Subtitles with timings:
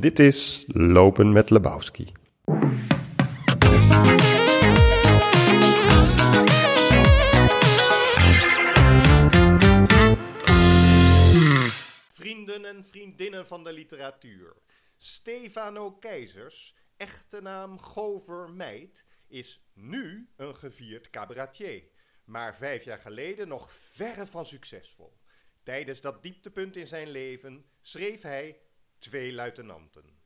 [0.00, 2.12] Dit is Lopen met Lebowski.
[12.12, 14.56] Vrienden en vriendinnen van de literatuur.
[14.96, 21.82] Stefano Keizers, echte naam Gover Meid, is nu een gevierd cabaretier.
[22.24, 25.16] Maar vijf jaar geleden nog verre van succesvol.
[25.62, 28.58] Tijdens dat dieptepunt in zijn leven schreef hij
[28.98, 30.18] Twee luitenanten.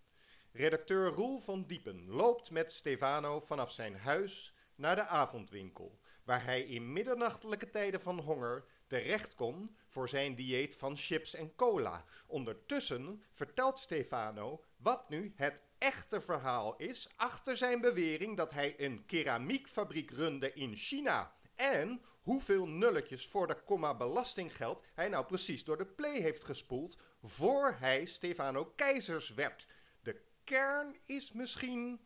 [0.52, 6.62] Redacteur Roel van Diepen loopt met Stefano vanaf zijn huis naar de avondwinkel, waar hij
[6.62, 12.04] in middernachtelijke tijden van honger terecht kon voor zijn dieet van chips en cola.
[12.26, 19.04] Ondertussen vertelt Stefano wat nu het echte verhaal is achter zijn bewering dat hij een
[19.06, 21.34] keramiekfabriek runde in China.
[21.54, 26.96] En hoeveel nulletjes voor de komma belastinggeld hij nou precies door de play heeft gespoeld
[27.22, 29.66] voor hij Stefano Keizers werd.
[30.02, 32.00] De kern is misschien.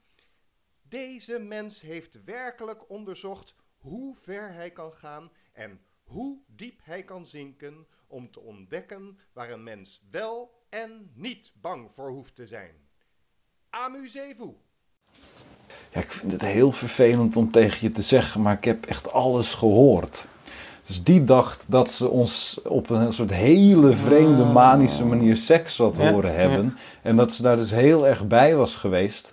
[0.83, 7.27] Deze mens heeft werkelijk onderzocht hoe ver hij kan gaan en hoe diep hij kan
[7.27, 12.89] zinken om te ontdekken waar een mens wel en niet bang voor hoeft te zijn.
[13.70, 14.55] Amusez-vous!
[15.91, 19.11] Ja, ik vind het heel vervelend om tegen je te zeggen, maar ik heb echt
[19.11, 20.27] alles gehoord.
[20.87, 25.97] Dus die dacht dat ze ons op een soort hele vreemde, manische manier seks had
[25.98, 26.77] Ja, horen hebben.
[27.03, 29.33] En dat ze daar dus heel erg bij was geweest.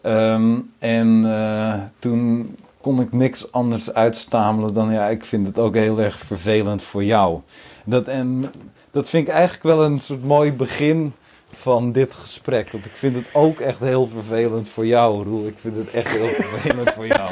[0.00, 5.74] Ehm, en eh, toen kon ik niks anders uitstamelen dan, ja, ik vind het ook
[5.74, 7.40] heel erg vervelend voor jou.
[7.84, 8.50] Dat, en
[8.90, 11.12] dat vind ik eigenlijk wel een soort mooi begin
[11.52, 12.70] van dit gesprek.
[12.70, 15.46] Want ik vind het ook echt heel vervelend voor jou, Roel.
[15.46, 17.30] Ik vind het echt heel vervelend voor jou.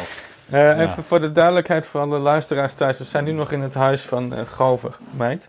[0.51, 2.99] Eh, Even voor de duidelijkheid voor alle luisteraars thuis.
[2.99, 5.49] We zijn nu nog in het huis van uh, Gover Meid.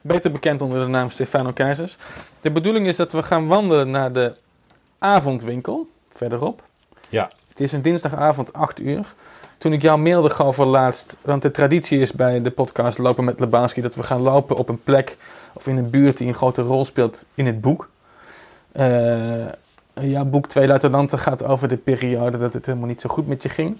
[0.00, 1.96] Beter bekend onder de naam Stefano Keizers.
[2.40, 4.34] De bedoeling is dat we gaan wandelen naar de
[4.98, 5.88] avondwinkel.
[6.14, 6.62] Verderop.
[7.08, 7.30] Ja.
[7.48, 9.14] Het is een dinsdagavond 8 uur.
[9.58, 11.16] Toen ik jou mailde Gover laatst.
[11.20, 13.80] Want de traditie is bij de podcast Lopen met Lebowski.
[13.80, 15.16] Dat we gaan lopen op een plek
[15.52, 17.88] of in een buurt die een grote rol speelt in het boek.
[18.72, 19.46] Eh,
[20.00, 23.42] jouw boek Twee Luitenanten gaat over de periode dat het helemaal niet zo goed met
[23.42, 23.76] je ging.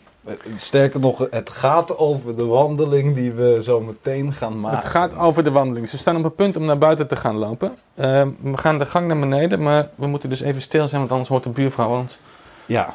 [0.57, 4.79] Sterker nog, het gaat over de wandeling die we zo meteen gaan maken.
[4.79, 5.89] Het gaat over de wandeling.
[5.89, 7.69] Ze staan op het punt om naar buiten te gaan lopen.
[7.95, 11.13] Uh, we gaan de gang naar beneden, maar we moeten dus even stil zijn, want
[11.13, 12.19] anders hoort de buurvrouw ons.
[12.67, 12.95] Ja.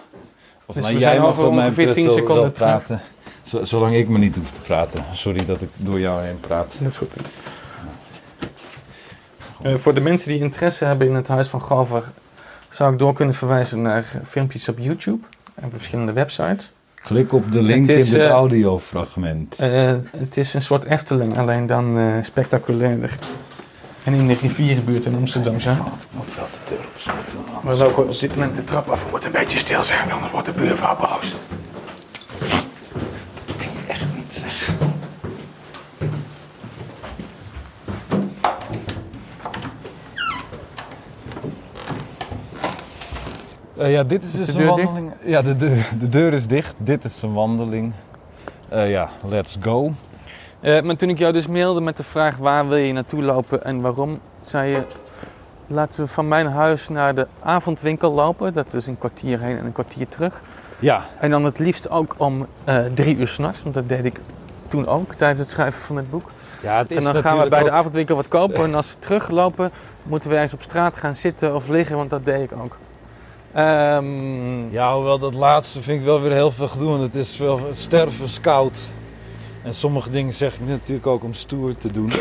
[0.66, 2.52] Of Dus nou, we jij zijn mag over van mij ongeveer betreft 10 zo seconden
[2.52, 3.02] praten.
[3.44, 5.04] Zo- zolang ik me niet hoef te praten.
[5.14, 6.76] Sorry dat ik door jou heen praat.
[6.80, 7.14] Dat is goed.
[9.64, 12.12] Uh, voor de mensen die interesse hebben in het huis van Gover,
[12.70, 15.26] zou ik door kunnen verwijzen naar filmpjes op YouTube
[15.56, 16.72] en verschillende websites.
[17.04, 19.62] Klik op de link Het is, in het eh, audiofragment.
[19.62, 23.18] Uh, het is een soort Efteling, alleen dan spectaculairder.
[24.04, 25.78] En in de rivierenbuurt in Amsterdam zijn.
[25.78, 27.64] Ik moet wel de deur op.
[27.64, 29.12] We lopen op dit moment de trap af.
[29.12, 31.32] Moeten een beetje stil zijn, anders wordt de buurvrouw boos.
[31.32, 31.48] Dat
[33.58, 34.78] kun je echt niet zeggen.
[43.80, 45.14] Uh, ja, dit is dus de een wandeling.
[45.26, 46.76] Ja, de deur, de deur is dicht.
[46.78, 47.94] Dit is een wandeling.
[48.74, 49.94] Uh, ja, let's go.
[50.62, 53.64] Uh, maar toen ik jou dus mailde met de vraag waar wil je naartoe lopen
[53.64, 54.86] en waarom, zei je
[55.68, 58.54] laten we van mijn huis naar de avondwinkel lopen.
[58.54, 60.42] Dat is een kwartier heen en een kwartier terug.
[60.80, 61.04] Ja.
[61.20, 62.48] En dan het liefst ook om
[62.94, 64.22] drie uur s'nachts, want dat deed ik
[64.68, 66.32] toen ook tijdens het schrijven van het boek.
[66.62, 69.00] Ja, het is en dan gaan we bij de avondwinkel wat kopen en als we
[69.00, 69.72] teruglopen
[70.04, 72.78] moeten we ergens op straat gaan zitten of liggen, want dat deed ik ook.
[73.58, 77.38] Um, ja, hoewel dat laatste vind ik wel weer heel veel gedoe, want het is
[77.38, 78.80] wel stervenskoud.
[79.64, 82.12] En sommige dingen zeg ik natuurlijk ook om stoer te doen.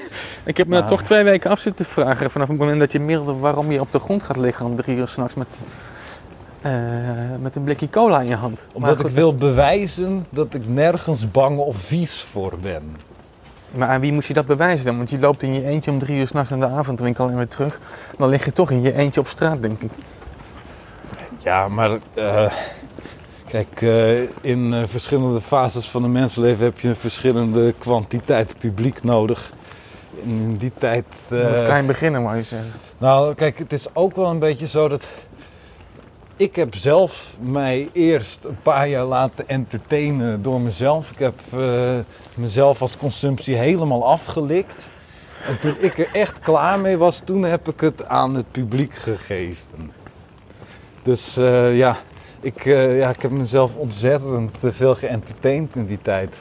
[0.44, 0.88] ik heb me maar...
[0.88, 3.92] toch twee weken af zitten vragen vanaf het moment dat je mailde waarom je op
[3.92, 5.46] de grond gaat liggen om drie uur s'nachts met,
[6.66, 6.72] uh,
[7.40, 8.66] met een blikje cola in je hand.
[8.72, 12.96] Omdat ik wil bewijzen dat ik nergens bang of vies voor ben.
[13.74, 14.96] Maar aan wie moest je dat bewijzen dan?
[14.96, 17.48] Want je loopt in je eentje om drie uur s'nachts naar de avondwinkel en weer
[17.48, 17.80] terug.
[18.18, 19.90] Dan lig je toch in je eentje op straat, denk ik.
[21.42, 22.52] Ja, maar uh,
[23.46, 29.02] kijk, uh, in uh, verschillende fases van een mensenleven heb je een verschillende kwantiteit publiek
[29.02, 29.52] nodig.
[30.22, 31.04] In die tijd.
[31.28, 32.70] Moet klein beginnen, maar je zeggen.
[32.98, 35.06] Nou, kijk, het is ook wel een beetje zo dat.
[36.36, 41.10] Ik heb zelf mij eerst een paar jaar laten entertainen door mezelf.
[41.10, 41.40] Ik heb
[42.34, 44.88] mezelf als consumptie helemaal afgelikt.
[45.46, 48.94] En toen ik er echt klaar mee was, toen heb ik het aan het publiek
[48.94, 50.00] gegeven.
[51.02, 51.96] Dus uh, ja,
[52.40, 56.34] ik, uh, ja, ik heb mezelf ontzettend te veel geëntertaind in die tijd.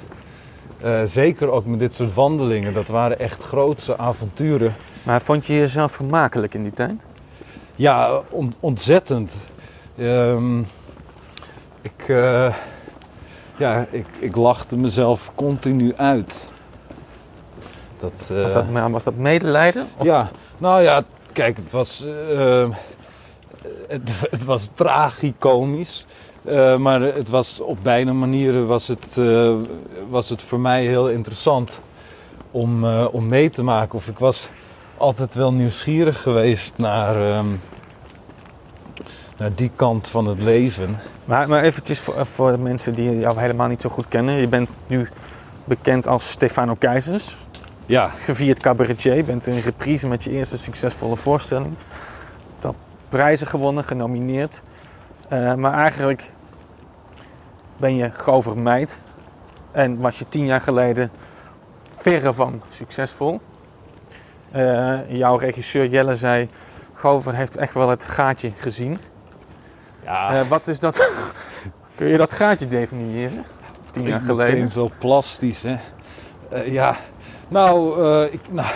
[0.84, 2.74] Uh, zeker ook met dit soort wandelingen.
[2.74, 4.74] Dat waren echt grootse avonturen.
[5.04, 7.00] Maar vond je jezelf vermakelijk in die tijd?
[7.76, 9.34] Ja, on- ontzettend.
[9.98, 10.60] Ehm,
[11.82, 12.54] ik, eh,
[13.58, 16.50] ja, ik, ik lachte mezelf continu uit.
[18.00, 19.88] Dat, eh, Was dat, was dat medelijden?
[19.98, 22.70] Of- ja, nou ja, kijk, het was, eh,
[23.92, 26.06] het, het was tragicomisch.
[26.44, 29.56] Eh, maar het was op beide manieren was het, eh,
[30.10, 31.80] was het voor mij heel interessant
[32.52, 33.96] om, eh, om mee te maken.
[33.96, 34.50] Of ik was
[34.98, 37.48] altijd wel nieuwsgierig geweest naar, ehm,
[39.38, 41.00] naar die kant van het leven.
[41.26, 44.36] Maar, maar eventjes voor, voor de mensen die jou helemaal niet zo goed kennen.
[44.36, 45.08] Je bent nu
[45.64, 47.36] bekend als Stefano Keizers.
[47.86, 49.16] Ja, Gevierd cabaretier.
[49.16, 51.76] Je bent in reprise met je eerste succesvolle voorstelling.
[53.12, 54.62] Prijzen gewonnen, genomineerd.
[55.28, 56.32] Eh, maar eigenlijk
[57.78, 59.00] ben je Grover Meid.
[59.72, 61.12] En was je tien jaar geleden
[61.96, 63.42] verre van succesvol.
[64.52, 66.50] Eh, jouw regisseur Jelle zei...
[66.94, 68.98] Grover heeft echt wel het gaatje gezien.
[70.04, 71.10] ja Eh, wat is dat?
[71.96, 73.46] Kun je dat gaatje definiëren?
[73.92, 74.54] Tien jaar Ik geleden.
[74.54, 75.76] meteen zo plastisch, hè.
[76.66, 76.96] Ja,
[77.48, 78.00] nou,
[78.32, 78.68] ik, nou,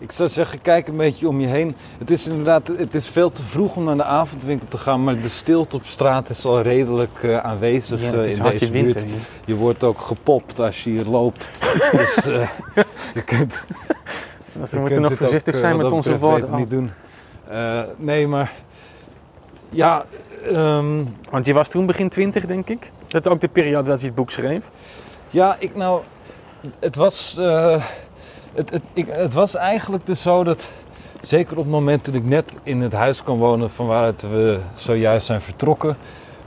[0.00, 1.76] ik zou zeggen, kijk een beetje om je heen.
[1.98, 5.20] Het is inderdaad, het is veel te vroeg om naar de avondwinkel te gaan, maar
[5.20, 9.04] de stilte op straat is al redelijk eh, aanwezig Ja, eh, in deze winter.
[9.04, 9.20] buurt.
[9.44, 11.48] Je wordt ook gepopt als je hier loopt.
[11.92, 12.48] dus eh,
[13.14, 13.54] je kunt,
[14.60, 16.56] Dus je we moeten kunt nog voorzichtig ook, zijn met onze woorden.
[16.56, 16.90] niet doen.
[17.48, 18.52] Eh, nee, maar
[19.70, 20.04] ja,
[20.52, 22.90] ehm, Want je was toen begin twintig, denk ik.
[23.08, 24.70] Dat is ook de periode dat je het boek schreef.
[25.28, 26.00] Ja, ik nou,
[26.78, 27.36] het was,
[28.54, 30.70] het, het, ik, het was eigenlijk dus zo dat,
[31.22, 34.58] zeker op het moment dat ik net in het huis kwam wonen van waaruit we
[34.74, 35.96] zojuist zijn vertrokken,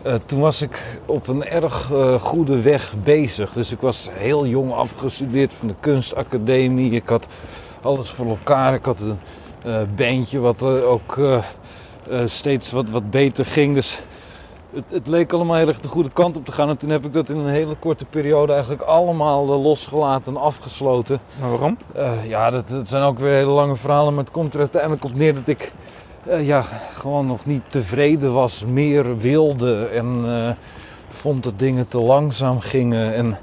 [0.04, 3.52] eh, toen was ik op een erg eh, goede weg bezig.
[3.52, 6.92] Dus ik was heel jong afgestudeerd van de kunstacademie.
[6.92, 7.28] Ik had
[7.82, 8.74] alles voor elkaar.
[8.74, 9.20] Ik had een
[9.64, 11.20] eh, bandje wat ook
[12.26, 13.76] steeds wat, wat beter ging.
[13.76, 14.00] Dus
[14.74, 16.70] het, het leek allemaal heel erg de goede kant op te gaan.
[16.70, 20.42] En toen heb ik dat in een hele korte periode eigenlijk allemaal eh, losgelaten en
[20.42, 21.20] afgesloten.
[21.40, 21.78] Maar waarom?
[21.96, 24.14] Eh, ja, dat, dat zijn ook weer hele lange verhalen.
[24.14, 25.72] Maar het komt er uiteindelijk op neer dat ik
[26.28, 26.62] eh, ja,
[26.94, 28.66] gewoon nog niet tevreden was.
[28.68, 30.26] Meer wilde en
[31.08, 33.14] vond dat dingen te langzaam gingen.
[33.14, 33.38] En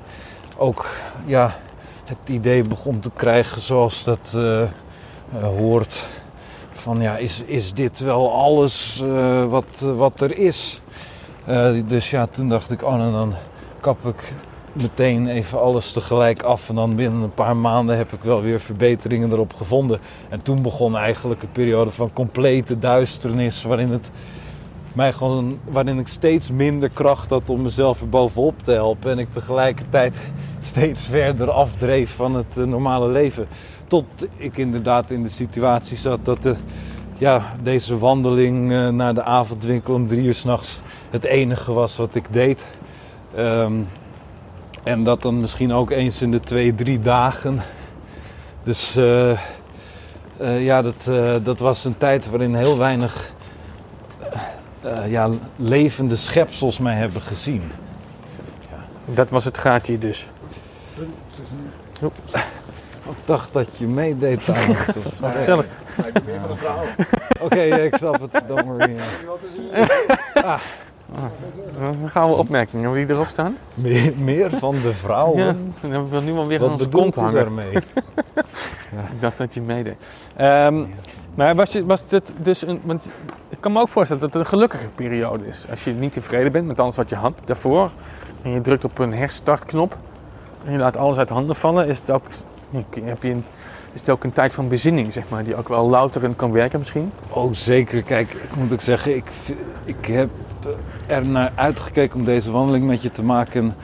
[0.56, 0.87] ook
[1.27, 1.55] ja,
[2.05, 4.37] het idee begon te krijgen zoals dat
[5.41, 6.05] hoort.
[6.73, 9.03] Van ja, is, is dit wel alles
[9.49, 10.81] wat, wat er is?
[11.45, 13.35] Eh, dus ja, toen dacht ik, oh, nou, dan
[13.81, 14.33] kap ik
[14.73, 16.69] meteen even alles tegelijk af.
[16.69, 20.01] En dan binnen een paar maanden heb ik wel weer verbeteringen erop gevonden.
[20.29, 23.63] En toen begon eigenlijk een periode van complete duisternis.
[23.63, 24.11] Waarin, het
[24.93, 29.11] mij gewoon, waarin ik steeds minder kracht had om mezelf er bovenop te helpen.
[29.11, 30.17] En ik tegelijkertijd
[30.59, 33.47] steeds verder afdreef van het eh, normale leven.
[33.87, 34.05] Tot
[34.37, 36.55] ik inderdaad in de situatie zat dat de,
[37.17, 40.79] ja, deze wandeling eh, naar de avondwinkel om drie uur s'nachts
[41.11, 42.67] het enige was wat ik deed.
[43.35, 43.83] Ehm,
[44.83, 47.62] en dat dan misschien ook eens in de twee, drie dagen.
[48.62, 49.39] Dus eh, eh,
[50.65, 53.33] ja, dat, eh, dat was een tijd waarin heel weinig
[55.07, 57.63] ja, levende schepsels mij hebben gezien.
[59.05, 60.27] Dat was het gaatje dus.
[62.01, 65.65] Ik dacht dat je meedeed aan het Dat.
[67.41, 68.45] Oké, ik snap het.
[68.47, 68.97] Don't worry.
[70.35, 70.59] ja.
[71.79, 73.56] Dan gaan we opmerkingen die erop staan.
[73.74, 75.44] Meer, meer van de vrouwen.
[75.44, 77.34] Ja, dan hebben we nu wel weer aan onze kont hangen.
[77.34, 77.72] daarmee?
[79.12, 79.96] Ik dacht dat je meedeed.
[80.36, 80.84] Ehm,
[81.34, 82.81] maar was, je, was dit dus een...
[82.84, 83.05] Want
[83.48, 85.64] ik kan me ook voorstellen dat het een gelukkige periode is.
[85.70, 87.90] Als je niet tevreden bent met alles wat je had daarvoor.
[88.43, 89.96] En je drukt op een herstartknop.
[90.64, 91.86] En je laat alles uit handen vallen.
[91.86, 92.26] Is het ook,
[93.05, 93.44] heb je een,
[93.93, 95.44] is het ook een tijd van bezinning, zeg maar.
[95.44, 97.12] Die ook wel louterend kan werken misschien.
[97.29, 98.02] Oh, zeker.
[98.02, 99.31] Kijk, ik moet ook zeggen, ik,
[99.84, 100.29] ik heb
[101.06, 103.62] er naar uitgekeken om deze wandeling met je te maken.
[103.62, 103.74] En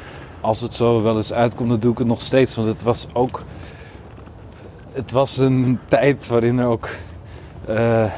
[0.41, 2.55] als het zo wel eens uitkomt, dan doe ik het nog steeds.
[2.55, 3.43] Want het was ook.
[4.93, 6.89] Het was een tijd waarin er ook.
[7.67, 8.11] eh,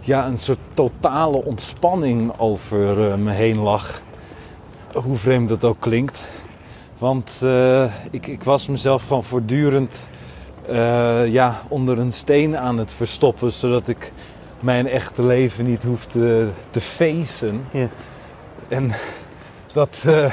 [0.00, 4.00] ja, een soort totale ontspanning over eh, me heen lag.
[4.92, 6.20] Hoe vreemd dat ook klinkt.
[6.98, 10.00] Want eh, ik, ik was mezelf gewoon voortdurend
[11.26, 14.12] ja, onder een steen aan het verstoppen, zodat ik
[14.62, 17.64] mijn echte leven niet hoef te, te facen.
[17.70, 17.88] Ja.
[18.68, 18.92] En
[19.72, 20.32] dat, eh,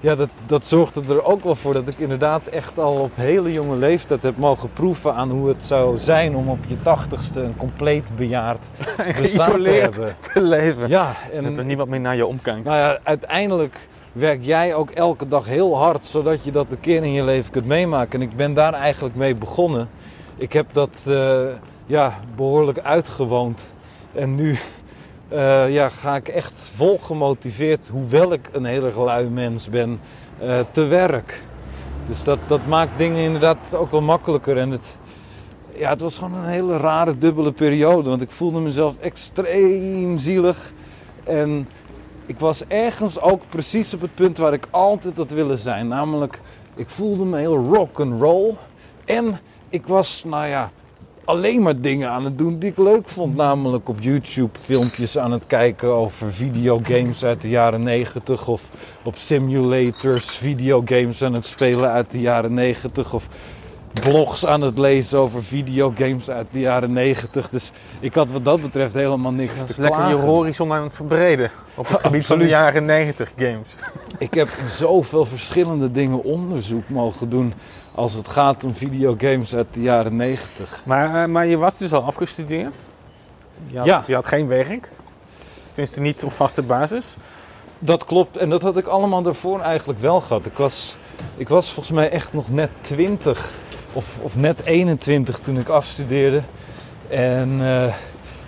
[0.00, 3.52] ja, dat, dat zorgde er ook wel voor dat ik inderdaad echt al op hele
[3.52, 7.56] jonge leeftijd heb mogen proeven aan hoe het zou zijn om op je tachtigste een
[7.56, 10.16] compleet bejaard bestaan te Geïsoleerd hebben.
[10.32, 10.88] te leven.
[10.88, 12.64] Ja, En dat er niemand meer naar je omkijkt.
[12.64, 17.02] nou ja, uiteindelijk werk jij ook elke dag heel hard, zodat je dat een keer
[17.04, 18.20] in je leven kunt meemaken.
[18.20, 19.88] En ik ben daar eigenlijk mee begonnen.
[20.36, 21.40] Ik heb dat eh,
[21.86, 23.64] ja, behoorlijk uitgewoond
[24.12, 24.58] En nu
[25.28, 30.00] eh, ja, ga ik echt vol gemotiveerd, hoewel ik een heel erg lui mens ben,
[30.38, 31.42] eh, te werk.
[32.06, 34.58] Dus dat, dat maakt dingen inderdaad ook wel makkelijker.
[34.58, 34.96] En het,
[35.76, 38.08] ja, het was gewoon een hele rare dubbele periode.
[38.08, 40.72] Want ik voelde mezelf extreem zielig.
[41.24, 41.68] En
[42.26, 45.88] ik was ergens ook precies op het punt waar ik altijd had willen zijn.
[45.88, 46.40] Namelijk,
[46.74, 48.54] ik voelde me heel rock and roll.
[49.04, 49.38] En
[49.68, 50.70] ik was, nou ja,
[51.24, 53.36] alleen maar dingen aan het doen die ik leuk vond.
[53.36, 58.48] Namelijk op YouTube filmpjes aan het kijken over videogames uit de jaren 90.
[58.48, 58.70] Of
[59.02, 63.14] op simulators videogames aan het spelen uit de jaren 90.
[63.14, 63.26] Of
[64.02, 67.48] blogs aan het lezen over videogames uit de jaren 90.
[67.48, 70.28] Dus ik had wat dat betreft helemaal niks te Lekker je klagen.
[70.28, 73.68] horizon aan het verbreden op het gebied van de jaren 90 games.
[74.18, 77.52] Ik heb zoveel verschillende dingen onderzoek mogen doen
[77.94, 80.80] als het gaat om videogames uit de jaren 90.
[80.84, 82.74] Maar, eh, maar je was dus al afgestudeerd?
[83.66, 84.04] Je had, Ja.
[84.06, 84.88] Je had geen werk?
[85.66, 87.16] Tenminste niet op vaste basis?
[87.78, 90.46] Dat klopt en dat had ik allemaal daarvoor eigenlijk wel gehad.
[90.46, 90.96] Ik was,
[91.36, 93.50] ik was volgens mij echt nog net 20
[93.92, 96.42] of, of net 21 toen ik afstudeerde.
[97.08, 97.94] En eh,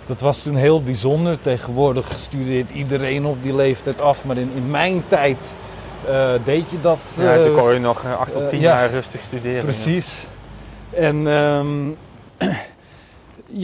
[0.05, 1.41] dat was toen heel bijzonder.
[1.41, 5.37] Tegenwoordig studeert iedereen op die leeftijd af, maar in, in mijn tijd
[6.05, 6.99] eh, deed je dat.
[7.17, 8.79] Ja, eh, toen kon je nog eh, acht tot eh, tien ja.
[8.79, 9.63] jaar rustig studeren.
[9.63, 10.27] Precies.
[10.89, 11.91] En ehm,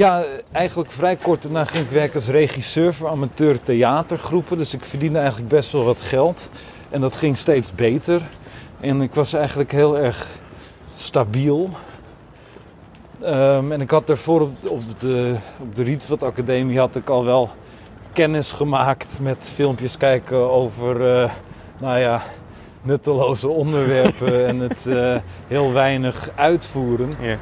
[0.04, 4.58] ja, eigenlijk vrij kort daarna ging ik werken als regisseur voor amateur theatergroepen.
[4.58, 6.50] Dus ik verdiende eigenlijk best wel wat geld.
[6.90, 8.22] En dat ging steeds beter.
[8.80, 10.28] En ik was eigenlijk heel erg
[10.94, 11.70] stabiel.
[13.22, 17.26] Ehm, en ik had daarvoor op, op, de, op de Rietveld Academie had ik al
[17.26, 17.50] wel
[18.14, 21.32] kennis gemaakt met filmpjes kijken over, eh,
[21.84, 22.24] nou ja,
[22.82, 25.16] nutteloze onderwerpen en het eh,
[25.48, 27.14] heel weinig uitvoeren.
[27.22, 27.38] Ja.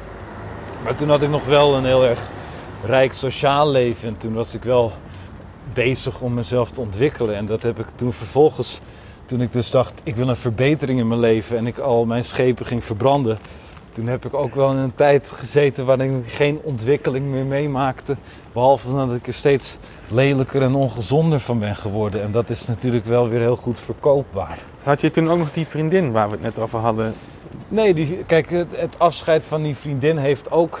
[0.84, 2.30] Maar toen had ik nog wel een heel erg
[2.84, 4.92] rijk sociaal leven en toen was ik wel
[5.72, 7.36] bezig om mezelf te ontwikkelen.
[7.36, 8.80] En dat heb ik toen vervolgens,
[9.26, 12.24] toen ik dus dacht, ik wil een verbetering in mijn leven en ik al mijn
[12.24, 13.38] schepen ging verbranden.
[13.92, 18.16] Toen heb ik ook wel in een tijd gezeten waarin ik geen ontwikkeling meer meemaakte.
[18.52, 19.76] Behalve dat ik er steeds
[20.08, 22.22] lelijker en ongezonder van ben geworden.
[22.22, 24.58] En dat is natuurlijk wel weer heel goed verkoopbaar.
[24.82, 27.14] Had je toen ook nog die vriendin waar we het net over hadden?
[27.68, 30.80] Nee, die, kijk, het, het afscheid van die vriendin heeft ook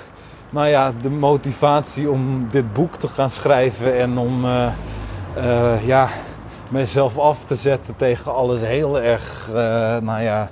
[0.50, 6.08] nou ja, de motivatie om dit boek te gaan schrijven en om eh, ja,
[6.68, 9.54] mijzelf af te zetten tegen alles heel erg eh,
[9.98, 10.50] nou ja,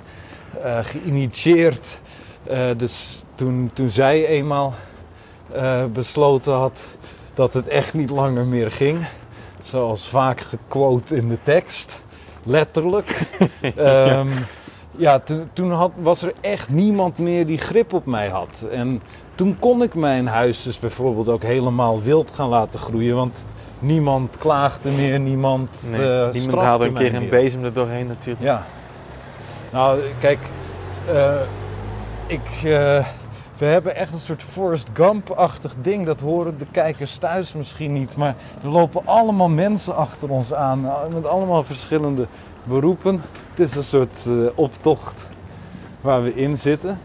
[0.81, 1.99] geïnitieerd.
[2.43, 4.73] Eh, dus toen, toen zij eenmaal
[5.51, 6.81] eh, besloten had
[7.33, 9.05] dat het echt niet langer meer ging,
[9.61, 12.03] zoals vaak gequote in de tekst,
[12.43, 13.19] letterlijk.
[13.75, 14.27] Ehm,
[14.95, 18.65] ja, toen, toen had, was er echt niemand meer die grip op mij had.
[18.71, 19.01] En
[19.35, 23.15] toen kon ik mijn huis dus bijvoorbeeld ook helemaal wild gaan laten groeien.
[23.15, 23.45] Want
[23.79, 28.45] niemand klaagde meer, niemand Nee, eh niemand haalde een keer een bezem er doorheen natuurlijk.
[28.45, 28.65] Ja.
[29.71, 30.39] Nou, kijk,
[32.31, 33.05] ik, eh,
[33.57, 36.05] we hebben echt een soort Forrest Gump-achtig ding.
[36.05, 38.15] Dat horen de kijkers thuis misschien niet.
[38.15, 40.85] Maar er lopen allemaal mensen achter ons aan.
[40.85, 42.27] eh, Met allemaal verschillende
[42.63, 43.21] beroepen.
[43.49, 45.15] Het is een soort eh, optocht
[46.01, 46.99] waar we in zitten.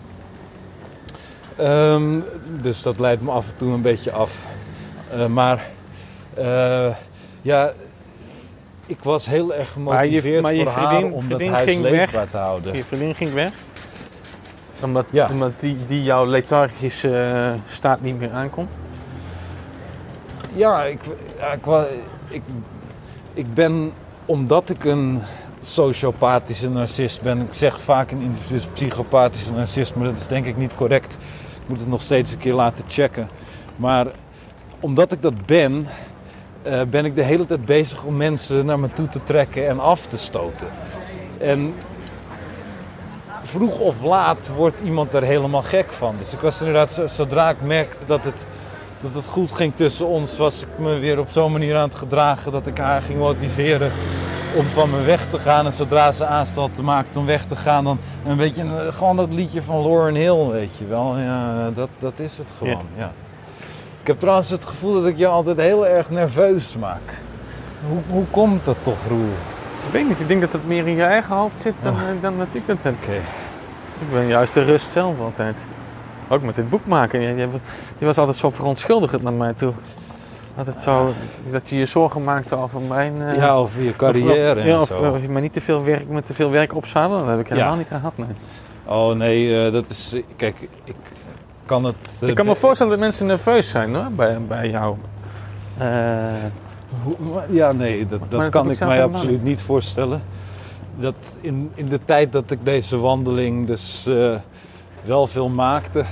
[1.57, 2.21] Ehm,
[2.63, 4.39] dus dat leidt me af en toe een beetje af.
[5.29, 5.65] Maar
[7.43, 7.73] ja,
[8.87, 11.71] ik was heel erg Maar je- gemotiveerd maar je voor haar om vriendin dat huis
[11.71, 12.31] ging leefbaar weg.
[12.31, 12.75] te houden.
[12.77, 13.53] Je vriendin ging weg.
[14.81, 15.29] Omdat, Ja.
[15.31, 18.69] omdat die, die jouw lethargische eh, staat niet meer aankon.
[20.55, 21.01] Ja, ik,
[21.55, 21.67] ik,
[22.29, 22.43] ik,
[23.35, 23.93] ik ben,
[24.25, 25.23] omdat ik een
[25.59, 30.57] sociopathische narcist ben, ik zeg vaak in interviews psychopathische narcist, maar dat is denk ik
[30.57, 31.17] niet correct.
[31.63, 33.29] Ik moet het nog steeds een keer laten checken.
[33.77, 34.07] Maar
[34.81, 35.87] omdat ik dat ben,
[36.63, 39.81] eh, ben ik de hele tijd bezig om mensen naar me toe te trekken en
[39.81, 40.67] af te stoten.
[41.39, 41.75] En
[43.47, 46.15] vroeg of laat wordt iemand er helemaal gek van.
[46.19, 48.35] Dus ik was inderdaad, zo- zodra ik merkte dat het
[49.01, 51.95] dat het goed ging tussen ons, was ik me weer op zo'n manier aan het
[51.99, 53.91] gedragen dat ik haar ging motiveren
[54.57, 55.67] om van me weg te gaan.
[55.67, 59.63] En zodra ze aanstalten maakte om weg te gaan, dan een beetje gewoon dat liedje
[59.63, 61.19] van Lauren Hill, weet je wel.
[61.19, 63.13] Ja, dat, dat is het gewoon, ja.
[64.01, 67.21] Ik heb trouwens het gevoel dat ik je altijd heel erg nerveus maak.
[67.89, 69.33] Hoe, hoe komt dat toch, Roel?
[69.87, 72.01] Ik weet niet, ik denk dat het meer in je eigen hoofd zit dan, Oh.
[72.01, 72.95] eh, dan dat ik dat heb.
[74.01, 75.65] Ik ben juist de rust zelf altijd.
[76.29, 77.21] Ook met dit boek maken.
[77.21, 77.49] Je, je,
[77.99, 79.73] je was altijd zo verontschuldigend naar mij toe.
[80.57, 81.13] Altijd zo,
[81.51, 83.23] dat je je zorgen maakte over mijn...
[83.23, 85.11] eh, Ja, over je of- carrière of, ja, en of, zo.
[85.11, 87.21] of je me niet te veel werk, met te veel werk opzadelde.
[87.25, 87.77] Dat heb ik helemaal Ja.
[87.79, 88.27] niet gehad, nee.
[88.85, 90.13] Oh nee, eh, dat is...
[90.15, 90.97] eh, Kijk, ik
[91.67, 92.19] kan het...
[92.21, 94.97] eh, Ik kan me voorstellen dat mensen nerveus zijn hoor, bij, bij jou.
[97.51, 100.23] Ja, nee, dat, dat dat kan ik ik mij absoluut niet voorstellen.
[100.99, 104.35] Dat in, in de tijd dat ik deze wandeling dus eh,
[105.05, 106.05] wel veel maakte,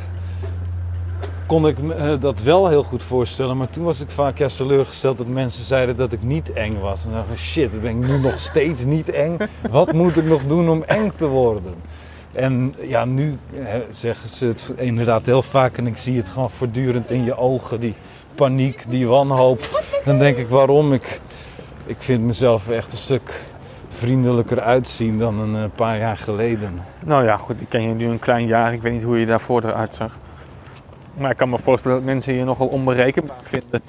[1.46, 3.56] kon ik me eh, dat wel heel goed voorstellen.
[3.56, 7.04] Maar toen was ik vaak juist teleurgesteld dat mensen zeiden dat ik niet eng was.
[7.04, 9.36] En dan dacht ik, shit, ben ik nu nog steeds niet eng?
[9.70, 11.74] Wat moet ik nog doen om eng te worden?
[12.32, 16.50] En ja, nu eh, zeggen ze het inderdaad heel vaak en ik zie het gewoon
[16.50, 17.94] voortdurend in je ogen, die
[18.34, 19.82] paniek, die wanhoop.
[20.04, 21.20] Dan denk ik waarom ik,
[21.86, 23.44] ik vind mezelf echt een stuk
[23.88, 26.82] vriendelijker uitzien dan een eh, paar jaar geleden.
[27.04, 28.72] nou ja, goed, ik ken je nu een klein jaar.
[28.72, 30.12] Ik weet niet hoe je daarvoor eruit zag.
[31.16, 33.80] Maar ik kan me voorstellen dat mensen je nogal onberekenbaar vinden.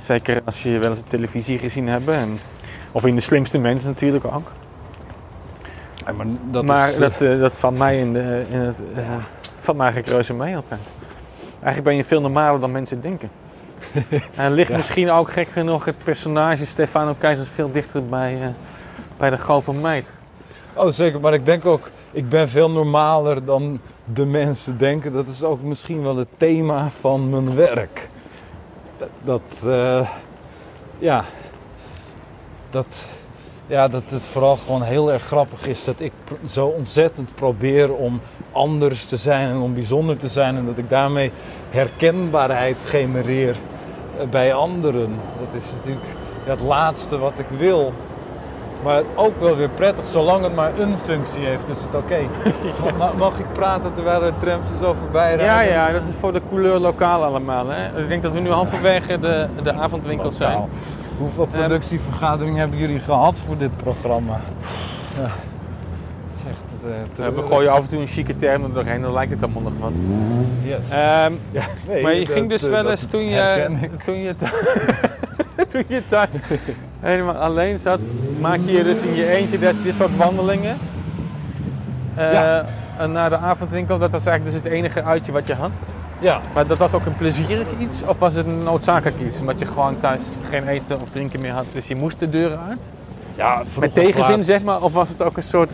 [0.00, 2.14] Zeker als je je wel eens op televisie gezien hebben.
[2.14, 2.38] En,
[2.92, 4.50] of in de slimste mensen natuurlijk ook.
[6.06, 8.76] Ja, maar dat maar is, eh, dat, eh, dat valt mij in, de, in het.
[9.60, 10.80] valt mij eigenlijk reuze mee altijd.
[11.50, 13.30] Eigenlijk ben je veel normaler dan mensen denken.
[14.36, 14.76] en ligt Ja.
[14.76, 18.48] misschien ook gek genoeg het personage Stefano Keizers veel dichter bij, eh,
[19.16, 20.12] bij de grove meid.
[20.74, 25.12] Oh zeker, maar ik denk ook, ik ben veel normaler dan de mensen denken.
[25.12, 28.08] Dat is ook misschien wel het thema van mijn werk.
[28.98, 30.08] Dat, dat eh,
[30.98, 31.24] ja,
[32.70, 33.04] dat,
[33.66, 36.12] ja, dat het vooral gewoon heel erg grappig is dat ik
[36.46, 38.20] zo ontzettend probeer om
[38.52, 40.56] anders te zijn en om bijzonder te zijn.
[40.56, 41.32] En dat ik daarmee
[41.70, 43.56] herkenbaarheid genereer
[44.30, 45.14] bij anderen.
[45.38, 46.06] Dat is natuurlijk
[46.44, 47.92] het laatste wat ik wil.
[48.84, 52.18] Maar ook wel weer prettig, zolang het maar een functie heeft, is het oké.
[52.82, 55.44] Ma- ma- Mag ik praten terwijl er trams zo voorbij rijden?
[55.46, 57.68] Ja, ja, dat is voor de couleur lokaal allemaal.
[57.68, 58.02] Hè?
[58.02, 60.58] Ik denk dat we nu halverwege de, de avondwinkel zijn.
[61.18, 64.40] Hoeveel productievergaderingen hebben jullie gehad voor dit programma?
[65.20, 65.28] Ja.
[67.18, 69.62] Eh, We gooien af en toe een chique term er doorheen, dan lijkt het allemaal
[69.62, 69.90] nog wat.
[70.62, 70.90] Yes.
[70.90, 73.68] Ehm, ja, nee, maar je dat, ging dus eh, wel eens toen je,
[74.04, 74.34] toen je,
[75.70, 76.28] toen je thuis
[77.00, 78.00] helemaal alleen zat,
[78.40, 80.76] maak je je dus in je eentje dit, dit soort wandelingen.
[82.16, 82.64] Ja.
[82.98, 85.70] en naar de avondwinkel, dat was eigenlijk dus het enige uitje wat je had.
[86.18, 89.40] Ja, Maar dat was ook een plezierig iets of was het een noodzakelijk iets?
[89.40, 92.58] Omdat je gewoon thuis geen eten of drinken meer had, dus je moest de deuren
[92.68, 92.92] uit?
[93.34, 95.72] ja Met tegenzin laat- zeg maar, of was het ook een soort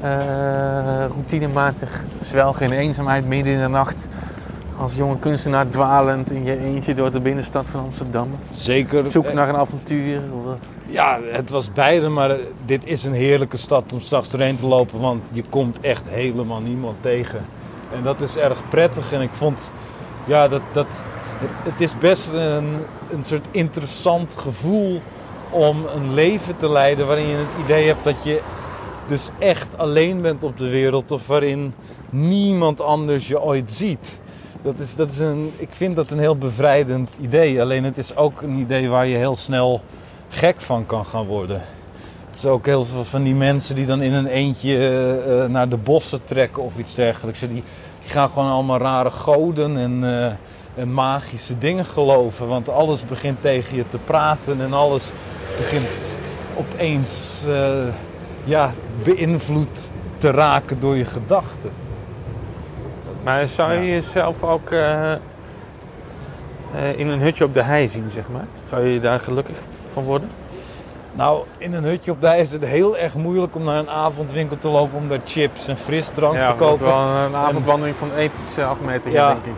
[0.00, 4.06] eh, routinematig zwelgen in eenzaamheid midden in de nacht?
[4.76, 8.28] Als jonge kunstenaar dwalend in je eentje door de binnenstad van Amsterdam.
[8.50, 9.10] Zeker.
[9.10, 10.20] Zoek eh, naar een avontuur.
[10.86, 14.66] Ja, het was beide, maar eh, dit is een heerlijke stad om straks doorheen te
[14.66, 17.40] lopen, want je komt echt helemaal niemand tegen.
[17.94, 19.72] En dat is erg prettig en ik vond,
[20.24, 21.04] ja, dat, dat,
[21.38, 22.76] het, het is best een,
[23.10, 25.00] een soort interessant gevoel
[25.50, 28.40] om een leven te leiden waarin je het idee hebt dat je
[29.08, 31.74] dus echt alleen bent op de wereld of waarin
[32.10, 34.18] niemand anders je ooit ziet.
[34.62, 38.16] Dat is, dat is een, ik vind dat een heel bevrijdend idee, alleen het is
[38.16, 39.80] ook een idee waar je heel snel
[40.28, 41.62] gek van kan gaan worden.
[42.28, 45.50] Het is ook heel veel van die mensen die dan in een eentje eh, eh,
[45.50, 47.40] naar de bossen trekken of iets dergelijks.
[47.40, 47.62] Die, die
[48.10, 52.48] gaan gewoon allemaal rare goden en, eh, en magische dingen geloven.
[52.48, 55.10] Want alles begint tegen je te praten en alles
[55.58, 55.88] begint
[56.56, 57.42] opeens
[58.48, 58.70] ja,
[59.02, 61.70] beïnvloed te raken door je gedachten.
[63.24, 63.94] Maar zou je ja.
[63.94, 65.18] jezelf ook eh, eh,
[66.96, 68.46] in een hutje op de hei zien, zeg maar?
[68.68, 69.56] Zou je daar gelukkig
[69.92, 70.28] van worden?
[71.12, 73.90] Nou, in een hutje op de hei is het heel erg moeilijk om naar een
[73.90, 76.86] avondwinkel te lopen om daar chips en frisdrank te kopen.
[76.86, 79.28] wel een avondwandeling van epische afmetingen, Ja.
[79.28, 79.52] denk ik.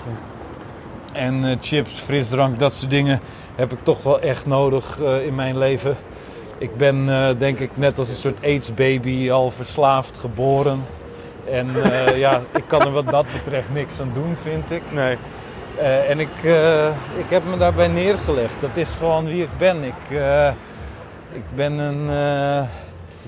[1.13, 3.21] En eh, chips, frisdrank, dat soort dingen
[3.55, 5.97] heb ik toch wel echt nodig in mijn leven.
[6.61, 10.87] Ik ben eh, denk ik net als een soort AIDS-baby al verslaafd geboren.
[11.51, 14.83] En eh, ja, ik kan er wat dat betreft niks aan doen, vind ik.
[14.93, 15.17] Nee.
[15.79, 16.29] Eh, en ik,
[17.17, 18.55] ik heb me daarbij neergelegd.
[18.61, 19.85] Dat is gewoon wie ik ben.
[19.85, 20.19] Ik,
[21.33, 22.07] ik ben een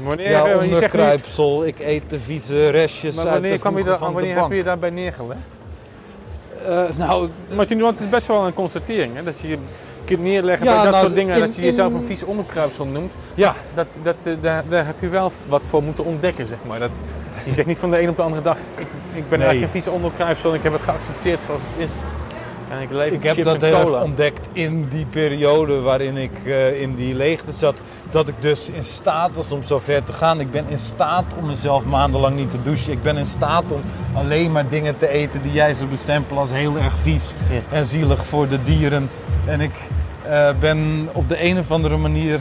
[0.03, 1.67] Wanneer, ja, nu, onderkruipsel.
[1.67, 4.49] Ik eet de vieze restjes maar uit wanneer, de kwam je daar, van wanneer heb
[4.49, 5.41] je je daarbij neergelegd?
[6.97, 9.23] Nou, Maar want het is best wel een constatering, hè?
[9.23, 9.59] dat je
[10.15, 12.85] kunt neerleggen Ja, bij dat nou, soort dingen, in- dat je jezelf een vies onderkruipsel
[12.87, 13.13] noemt.
[13.35, 16.79] ja, Dat, dat, eh, daar, daar heb je wel wat voor moeten ontdekken, zeg maar.
[16.79, 16.91] Dat,
[17.45, 19.49] je zegt niet van de een op de andere dag, ik, ik ben Nee.
[19.49, 21.91] eigenlijk geen vieze onderkruipsel en ik heb het geaccepteerd zoals het is.
[22.71, 26.81] En ik leef Ik heb dat heel erg ontdekt in die periode waarin ik eh,
[26.81, 27.75] in die leegte zat.
[28.11, 30.41] Dat ik dus in staat was om zo ver te gaan.
[30.41, 32.93] Ik ben in staat om mezelf maandenlang niet te douchen.
[32.93, 33.81] Ik ben in staat om
[34.15, 37.77] alleen maar dingen te eten die jij zou bestempelen als heel erg vies Ja.
[37.77, 39.11] en zielig voor de dieren.
[39.47, 39.73] En ik
[40.29, 42.41] eh, ben op de een of andere manier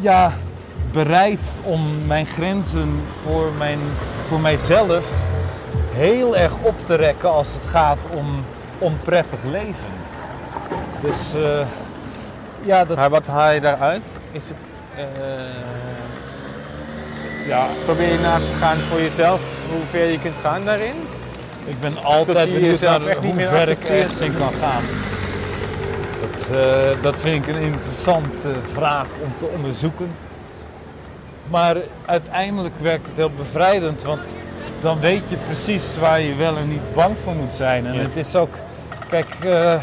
[0.00, 0.32] ja,
[0.92, 3.78] bereid om mijn grenzen voor, mijn,
[4.28, 5.04] voor mijzelf
[5.92, 8.44] heel erg op te rekken als het gaat om
[8.78, 9.94] onprettig leven.
[11.00, 11.66] Dus eh,
[12.62, 14.02] ja, dat, Maar wat haal je daaruit?
[14.32, 14.56] Is het,
[14.96, 15.04] eh,
[17.46, 19.40] ja, probeer je na te gaan voor jezelf
[19.70, 20.94] hoe ver je kunt gaan daarin?
[21.66, 24.82] ik ben altijd benieuwd naar hoe ver ik ergens in kan gaan.
[26.38, 30.10] Dat, eh, dat vind ik een interessante vraag om te onderzoeken.
[31.50, 34.20] Maar uiteindelijk werkt het heel bevrijdend, want
[34.80, 37.86] dan weet je precies waar je wel en niet bang voor moet zijn.
[37.86, 38.00] En Ja.
[38.00, 38.54] het is ook,
[39.08, 39.82] kijk, eh,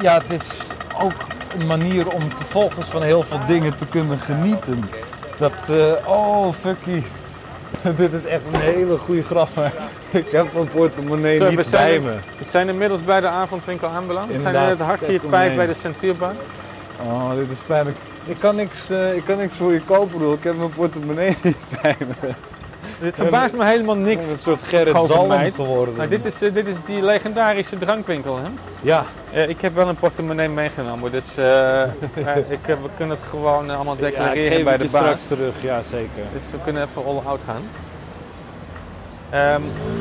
[0.00, 0.68] ja, het is
[1.00, 1.12] ook
[1.58, 4.90] een manier om vervolgens van heel veel dingen te kunnen genieten.
[5.38, 7.02] Dat, eh, oh fucky,
[7.96, 9.72] dit is echt een hele goede grap, maar
[10.10, 12.14] ik heb mijn portemonnee niet bij me.
[12.38, 14.32] We zijn inmiddels bij de avondwinkel aanbeland.
[14.32, 14.80] We zijn in het
[15.48, 15.56] heen.
[15.56, 16.34] bij de Centuurbar.
[17.02, 17.96] Oh, dit is pijnlijk.
[18.24, 20.32] Ik kan niks, eh, ik kan niks voor je kopen.
[20.32, 22.28] Ik heb mijn portemonnee niet bij me.
[23.00, 24.28] Dit verbaast me helemaal Ik niks.
[24.28, 25.94] een soort Gerrit Zalm geworden.
[25.96, 28.48] Maar dit is, eh, dit is die legendarische drankwinkel, hè?
[28.80, 31.82] Ja, Eh, ik heb wel een portemonnee meegenomen, dus eh,
[32.56, 35.00] ik, we kunnen het gewoon allemaal ja, ik declareren geef bij het de baas.
[35.02, 35.62] straks terug.
[35.62, 36.22] Ja, zeker.
[36.32, 37.62] Dus we kunnen even all out gaan.
[39.34, 39.60] Ehm,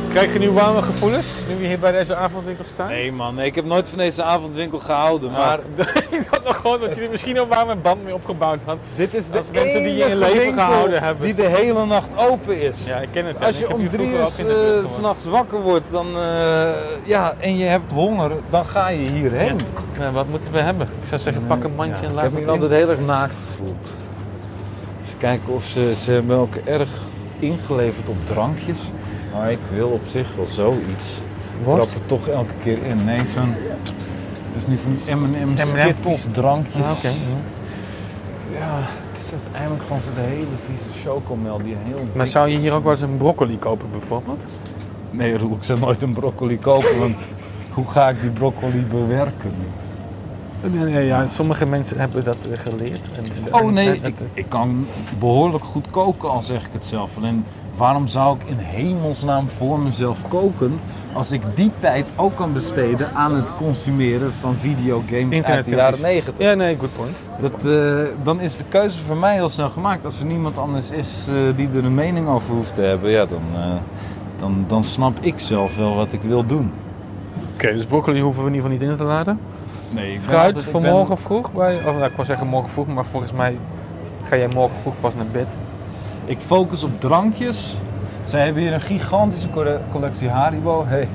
[0.09, 2.87] krijg je nu warme gevoelens, nu we hier bij deze avondwinkel staan?
[2.87, 5.29] Nee man, ik heb nooit van deze avondwinkel gehouden.
[5.29, 5.59] Oh, Maar
[6.19, 8.77] ik had nog gewoon dat je er misschien al warme band mee opgebouwd had.
[8.95, 11.25] dit is de Als mensen die je in leven gehouden hebben.
[11.25, 12.85] die de hele nacht open is.
[12.85, 13.35] Ja, ik ken het.
[13.39, 13.45] ja.
[13.45, 14.89] Als Ik je heb om drie uur gewoond.
[14.89, 16.69] s'nachts wakker wordt dan, eh,
[17.03, 19.59] ja, en je hebt honger, dan ga je hierheen.
[19.99, 20.87] Ja, wat moeten we hebben?
[21.01, 22.89] Ik zou zeggen, pak een mandje Ja, en ik laat heb het me altijd heel
[22.89, 23.87] erg naakt gevoeld.
[25.05, 26.89] Even kijken of ze, ze hebben ook erg
[27.39, 28.79] ingeleverd op drankjes.
[29.33, 31.21] Maar ik wil op zich wel zoiets.
[31.59, 33.05] Ik trap er toch elke keer in.
[33.05, 33.53] Nee, zo'n...
[34.51, 36.85] Het is nu van M&M's, M&M Skittles, drankjes.
[36.85, 37.03] Ah.
[38.51, 38.79] Ja,
[39.11, 42.83] het is uiteindelijk gewoon zo'n hele vieze chocomel die heel Maar zou je hier ook
[42.83, 44.45] wel eens een broccoli kopen bijvoorbeeld?
[45.09, 47.15] Nee, Roel, ik zou nooit een broccoli kopen, want
[47.75, 49.53] hoe ga ik die broccoli bewerken?
[50.71, 53.09] Nee, nee, ja, sommige mensen hebben dat geleerd.
[53.15, 54.85] En, Oh nee, en- ik, ik kan
[55.19, 57.17] behoorlijk goed koken, al zeg ik het zelf.
[57.17, 60.79] Alleen waarom zou ik in hemelsnaam voor mezelf koken
[61.13, 66.01] als ik die tijd ook kan besteden aan het consumeren van videogames uit de jaren
[66.01, 66.33] 90?
[66.37, 67.15] Ja, nee, good point.
[67.39, 70.05] Dat, eh, dan is de keuze voor mij heel snel gemaakt.
[70.05, 73.25] Als er niemand anders is eh, die er een mening over hoeft te hebben, ja,
[73.25, 73.61] dan, eh,
[74.39, 76.71] dan, dan snap ik zelf wel wat ik wil doen.
[77.53, 79.39] Oké, dus broccoli hoeven we in ieder geval niet in te laden.
[79.89, 81.53] Nee, ik Fruit altijd- ik voor ben- morgen vroeg?
[81.53, 83.57] Bij, of, nou, ik wou zeggen morgen vroeg, maar volgens mij
[84.23, 85.55] ga jij morgen vroeg pas naar bed.
[86.25, 87.75] Ik focus op drankjes.
[88.23, 90.85] Zij hebben hier een gigantische colle- collectie Haribo.
[90.87, 91.07] Hey,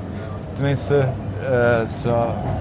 [0.53, 0.97] tenminste,
[1.41, 2.13] eh, ze,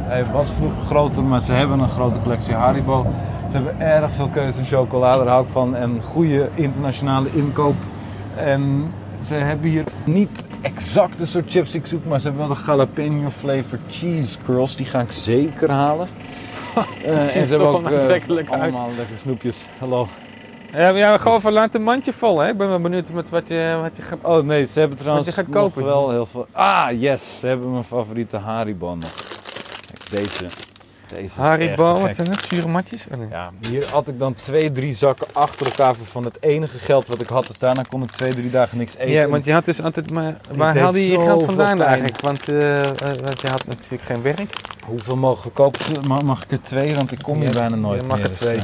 [0.07, 3.07] hij was vroeger groter, maar ze hebben een grote collectie Haribo.
[3.51, 5.77] Ze hebben erg veel keuze in chocolade, daar hou ik van.
[5.77, 7.75] En goede internationale inkoop.
[8.37, 12.49] En ze hebben hier niet exact de soort chips die ik zoek, maar ze hebben
[12.49, 14.77] wel de jalapeno flavor cheese curls.
[14.77, 16.07] Die ga ik zeker halen.
[17.05, 19.67] Eh, en ze hebben ook eh, allemaal lekker snoepjes.
[19.79, 20.09] Hallo.
[20.73, 22.49] Ja, ja, gewoon van laat een mandje vol, hè?
[22.49, 24.19] Ik ben wel benieuwd met wat je, wat je gaat...
[24.23, 25.85] Oh nee, ze hebben trouwens je gaat nog kopen.
[25.85, 26.47] wel heel veel.
[26.53, 29.13] Ah, yes, ze hebben mijn favoriete Haribo nog.
[29.87, 30.47] Kijk, deze.
[31.09, 32.43] Deze Haribo, wat zijn het?
[32.43, 33.07] Zure matjes?
[33.13, 33.29] Oh, nee.
[33.29, 37.21] Ja, hier had ik dan twee, drie zakken achter elkaar van het enige geld wat
[37.21, 37.47] ik had.
[37.47, 39.11] Dus daarna kon ik twee, drie dagen niks eten.
[39.11, 40.37] Ja, want je had dus altijd maar...
[40.55, 42.21] Waar haalde je je geld vandaan eigenlijk?
[42.21, 42.91] Want, eh, eh,
[43.25, 44.53] want je had natuurlijk geen werk.
[44.87, 45.81] Hoeveel mogen we kopen?
[46.25, 46.95] Mag, ik er twee?
[46.95, 48.25] Want ik kom hier bijna nooit je mag meer.
[48.25, 48.61] er dus, twee.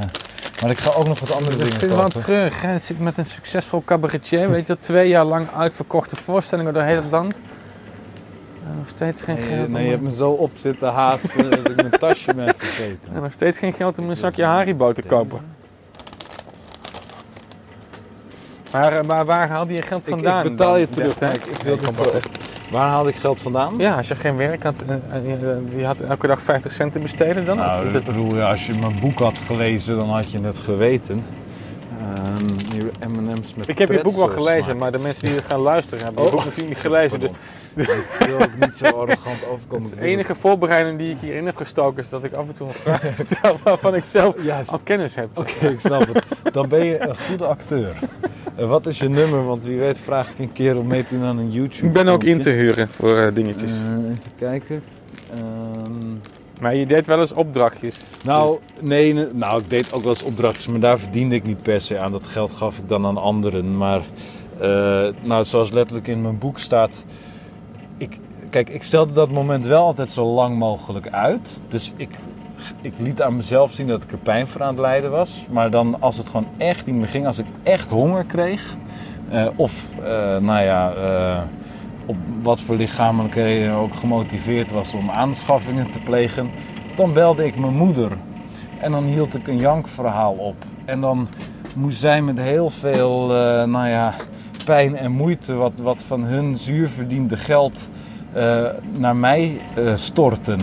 [0.65, 2.21] Eh, maar ik ga ook nog wat andere Dat dingen vind ik wel kopen.
[2.21, 2.63] terug.
[2.63, 2.69] Hè?
[2.69, 6.97] Het zit met een succesvol cabaretier, weet je, twee jaar lang uitverkochte voorstellingen door heel
[6.97, 7.41] het land.
[8.67, 11.51] En nog steeds geen Nee, geld nee, om je hebt me zo op zitten haasten
[11.51, 12.99] dat ik mijn tasje ben vergeten.
[13.15, 15.41] en nog steeds geen geld om een zakje Haribo te kopen.
[18.73, 20.45] Maar, eh, maar waar haalde je geld Ik, vandaan?
[20.47, 21.35] ik betaal je dan, terug.
[21.35, 22.29] Ik, ik wil het wel echt.
[22.71, 23.75] Waar haalde ik geld vandaan?
[23.79, 26.93] Ja, als je geen werk had en en je, je had elke dag 50 cent
[26.93, 27.57] te besteden dan?
[27.57, 31.25] Nou, Of ik bedoel, als je mijn boek had gelezen, dan had je het geweten.
[32.73, 35.61] Hier M&M's met ik heb je boek wel gelezen, maar de mensen die het gaan
[35.61, 36.35] luisteren hebben je Oh.
[36.35, 37.21] boek natuurlijk niet gelezen.
[37.21, 37.31] Dus
[37.75, 39.91] Ik wil ook niet zo arrogant overkomen.
[39.91, 42.73] de enige voorbereiding die ik hierin heb gestoken is dat ik af en toe een
[42.75, 44.35] vraag stel waarvan ik zelf
[44.67, 45.29] al kennis heb.
[45.35, 46.27] oké, ik snap het.
[46.53, 47.95] Dan ben je een goede acteur.
[48.57, 49.45] En wat is je nummer?
[49.45, 51.87] Want wie weet vraag ik een keer om mee te doen aan een YouTube.
[51.87, 53.73] Ik ben ook in te huren voor eh, dingetjes.
[53.73, 54.83] Eh, even kijken.
[55.35, 56.13] Ehm,
[56.61, 58.01] Maar je deed wel eens opdrachtjes.
[58.25, 61.63] nou, nee, nee, nou, ik deed ook wel eens opdrachtjes, maar daar verdiende ik niet
[61.63, 62.13] per se aan.
[62.13, 63.77] Dat geld gaf ik dan aan anderen.
[63.77, 64.01] Maar,
[64.59, 67.05] eh, nou, zoals letterlijk in mijn boek staat.
[67.99, 68.19] Ik,
[68.51, 71.61] kijk, ik stelde dat moment wel altijd zo lang mogelijk uit.
[71.69, 72.11] Dus ik,
[72.81, 75.47] ik liet aan mezelf zien dat ik er pijn voor aan het lijden was.
[75.51, 78.77] Maar dan, als het gewoon echt niet meer ging, als ik echt honger kreeg.
[79.31, 80.93] eh, of, eh, nou ja.
[80.93, 81.43] eh,
[82.07, 86.51] op wat voor lichamelijke reden ook gemotiveerd was om aanschaffingen te plegen,
[86.97, 88.13] dan belde ik mijn moeder.
[88.81, 90.55] En dan hield ik een jankverhaal op.
[90.85, 91.29] En dan
[91.75, 93.27] moest zij met heel veel,
[93.67, 94.15] nou ja,
[94.65, 97.89] pijn en moeite wat, wat van hun zuurverdiende geld
[98.33, 98.63] eh,
[98.99, 100.61] naar mij eh, storten.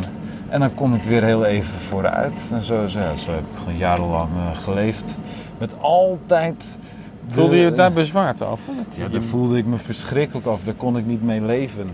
[0.49, 2.49] En dan kon ik weer heel even vooruit.
[2.51, 5.13] En zo, zo, ja, zo heb ik gewoon jarenlang eh, geleefd.
[5.57, 6.77] Met altijd...
[7.27, 8.73] de- Voelde je daar bezwaard over?
[8.95, 10.59] Ja, daar voelde ik me verschrikkelijk af.
[10.63, 11.89] Daar kon ik niet mee leven.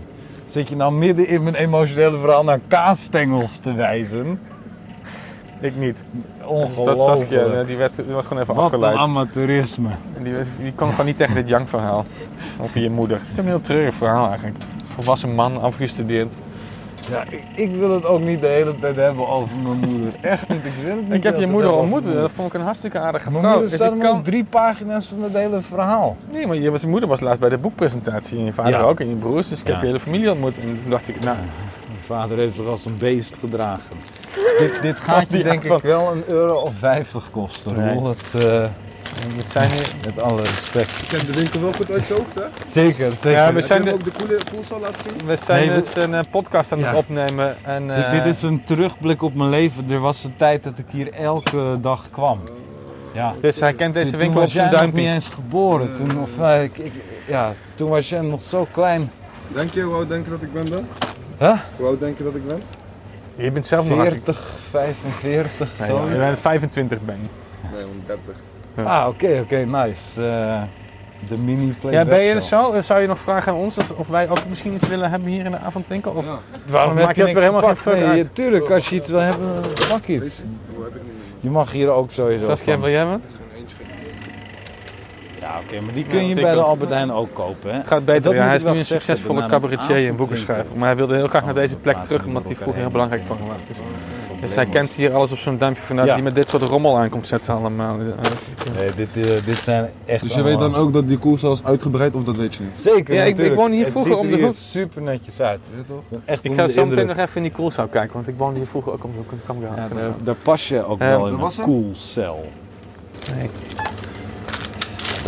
[0.46, 4.40] Zit je nou midden in mijn emotionele verhaal naar kaasstengels te wijzen?
[5.60, 6.02] Ik niet.
[6.44, 6.96] Ongelooflijk.
[6.96, 8.96] Dat Saskia, eh, die werd, die werd gewoon even Wat een afgeleid.
[8.96, 9.88] amateurisme.
[10.16, 12.04] En die, die kon gewoon niet tegen dit jankverhaal.
[12.60, 13.18] Over je moeder.
[13.18, 14.56] Het is een heel treurig verhaal eigenlijk.
[14.94, 16.32] Volwassen man, afgestudeerd.
[17.10, 20.12] Ja, ik, ik wil het ook niet de hele tijd hebben over mijn moeder.
[20.20, 20.64] Echt niet.
[20.64, 22.04] Ik wil het niet Ik heb je moeder ontmoet.
[22.04, 23.52] mijn Dat vond ik een hartstikke aardige Mijn vrouw.
[23.52, 24.18] moeder Dus staat ik maar kan...
[24.18, 26.16] op drie pagina's van het hele verhaal.
[26.32, 28.38] Nee, maar je, zijn moeder was laatst bij de boekpresentatie.
[28.38, 28.80] En je vader Ja.
[28.80, 29.00] ook.
[29.00, 29.48] En je broers.
[29.48, 30.54] Dus ik heb je hele familie ontmoet.
[30.54, 31.36] En toen dacht ik, nou...
[31.36, 33.96] Mijn vader heeft zich als een beest gedragen.
[34.58, 37.76] Dit, dit gaat je Die denk ik wel een euro of vijftig kosten.
[37.76, 37.96] Nee.
[38.44, 38.66] Eh,
[39.36, 39.90] Het zijn hier...
[40.04, 40.94] met alle respect.
[40.94, 42.42] Je kent de winkel wel goed uit je hoofd, hè?
[42.68, 43.30] Zeker, zeker.
[43.30, 45.26] Ja, we Heb zijn de- hem ook de koele koelzaal laten zien?
[45.28, 46.96] We zijn Nee, we- dus een eh, podcast aan het Ja.
[46.96, 47.56] opnemen.
[47.64, 49.90] En, Dit, eh, dit is een terugblik op mijn leven.
[49.90, 52.38] Er was een tijd dat ik hier elke dag kwam.
[53.12, 53.34] Ja.
[53.40, 55.14] Dus hij kent deze Toen- winkel toen op was zijn jij nog niet duimpje.
[55.14, 55.94] eens geboren.
[55.94, 56.30] Toen, of,
[56.62, 56.92] ik, ik-
[57.26, 59.10] ja, toen was jij nog zo klein.
[59.48, 60.86] Denk je hoe oud denk je dat ik ben dan?
[61.38, 61.58] Huh?
[61.76, 62.62] Hoe oud denk je dat ik ben?
[63.38, 64.32] Je bent zelf nog hartstikke...
[64.34, 66.08] 40, 45, Nee, zo.
[66.08, 67.28] je bent 25 ben je.
[67.76, 68.90] Nee, om 30.
[68.92, 70.26] Ah, oké, oké, nice.
[70.26, 70.62] Eh,
[71.28, 72.82] de mini Ja, playback ben je er zo?
[72.82, 75.50] Zou je nog vragen aan ons of- wij ook misschien iets willen hebben hier in
[75.50, 76.12] de avondwinkel?
[76.12, 77.80] Of, Ja, Waarom Of heb maak je je er helemaal gepakt?
[77.80, 78.34] geen fuck Nee, uit?
[78.34, 80.20] tuurlijk, als je iets wil hebben, pak iets.
[80.24, 80.42] deze
[80.74, 81.22] hoe heb ik niet meer.
[81.40, 83.20] Je mag hier ook sowieso Saskia, wil jij wat?
[85.48, 86.60] Ja, oké, maar die kun je bij de.
[86.60, 87.76] Albert Heijn ook kopen, hè?
[87.76, 88.34] Het gaat beter.
[88.34, 90.76] Ja, hij is nu een succesvolle cabaretier en boekenschrijver.
[90.76, 93.22] Maar hij wilde heel graag naar Oh, deze plek terug, omdat elkaar vroeger heel belangrijk
[93.24, 93.56] voor hem was.
[94.40, 96.14] Dus, hij kent hier alles op zo'n duimpje vanuit Ja.
[96.14, 97.98] die met dit soort rommel aankomt zetten allemaal.
[97.98, 98.04] Eh,
[98.76, 101.64] Nee, dit, eh, dit zijn echt Dus je weet dan ook dat die koelzaal is
[101.64, 102.78] uitgebreid of dat weet je niet?
[102.80, 104.52] Zeker, Ja, ik- ik woon hier Het vroeger om er de hoek.
[104.54, 105.60] super netjes uit.
[105.76, 106.20] Ja, toch?
[106.24, 108.66] Echt Ik ga zo meteen nog even in die koelzaal kijken, want ik woonde hier
[108.68, 112.48] vroeger ook om de hoek Ja, daar, daar pas je ook wel in een koelcel.
[113.34, 113.50] Nee.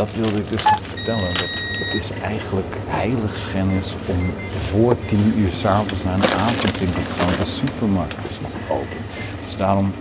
[0.00, 1.24] Dat wilde ik dus vertellen.
[1.24, 7.38] Dat het is eigenlijk heiligschennis om voor tien uur s'avonds naar een avondwinkel te gaan.
[7.38, 8.96] De supermarkt is nog open.
[9.44, 9.92] Dus daarom,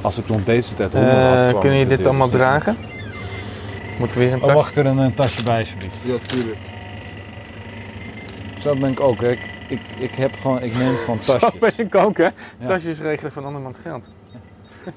[0.00, 2.76] als ik rond deze tijd honger had, Eh, kwam Kun ik je dit allemaal dragen?
[3.98, 4.42] Moeten we weer een.
[4.42, 6.04] Oh, ik er een, tasje bij, alsjeblieft?
[6.06, 6.58] Ja, tuurlijk.
[8.58, 9.30] Zo ben ik ook, hè.
[9.30, 11.60] Ik, ik, ik, heb gewoon, ik neem gewoon Zo tasjes.
[11.60, 12.28] ben ik ook, hè?
[12.58, 12.66] Ja.
[12.66, 14.04] Tasjes regelen van andermans geld.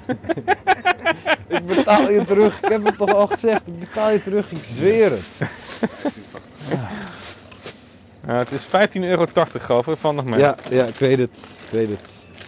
[1.47, 2.61] Ik betaal je terug.
[2.61, 3.61] Ik heb het toch al gezegd.
[3.65, 4.51] Ik betaal je terug.
[4.51, 5.49] Ik zweer het.
[8.27, 10.39] Ja, het is 15,80 euro, geloof ik, van nog mee.
[10.39, 11.29] Ja, ja, ik weet het.
[11.65, 11.99] Ik weet het.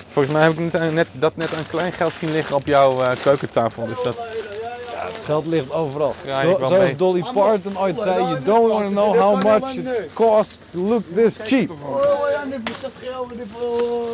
[0.08, 3.02] Volgens mij heb ik net, net, dat net aan klein geld zien liggen op jouw
[3.02, 3.86] eh, keukentafel.
[3.86, 6.16] Dus dat, Het geld ligt overal.
[6.26, 6.96] Ja, Zo, zoals mee.
[6.96, 11.04] Dolly Parton ooit zei, you don't want to know how much it costs to look
[11.16, 11.72] this cheap.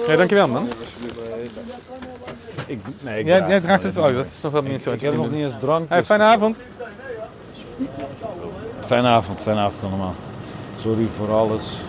[0.07, 0.67] ja, dankjewel man.
[2.65, 4.91] Ik, nee, ik Jij, draag jij draagt het wel, dat is toch wel meer zo.
[4.91, 5.89] Ik heb nog niet eens drank.
[5.89, 6.63] Hey, dus- fijne avond.
[8.85, 10.15] Fijne avond, fijne avond allemaal.
[10.77, 11.79] Sorry voor alles.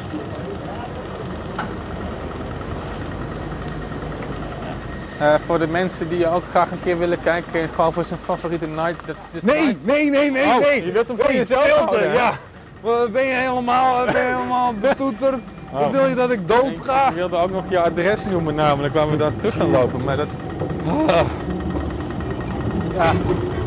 [5.18, 8.66] Eh, voor de mensen die ook graag een keer willen kijken, gewoon voor zijn favoriete
[8.66, 9.06] night.
[9.06, 10.84] Dat Nee, nee, nee, nee, Oh, nee.
[10.86, 12.32] je wilt hem voor Nee, jezelf stilte, houden, ja.
[13.12, 15.40] Ben je helemaal, ben je helemaal betoeterd?
[15.72, 17.08] Wat wil je dat ik dood ga?
[17.08, 20.04] Ik wilde ook nog je adres noemen namelijk, waar we dan terug gaan lopen.
[20.04, 20.26] Maar dat,
[22.94, 23.12] Ja,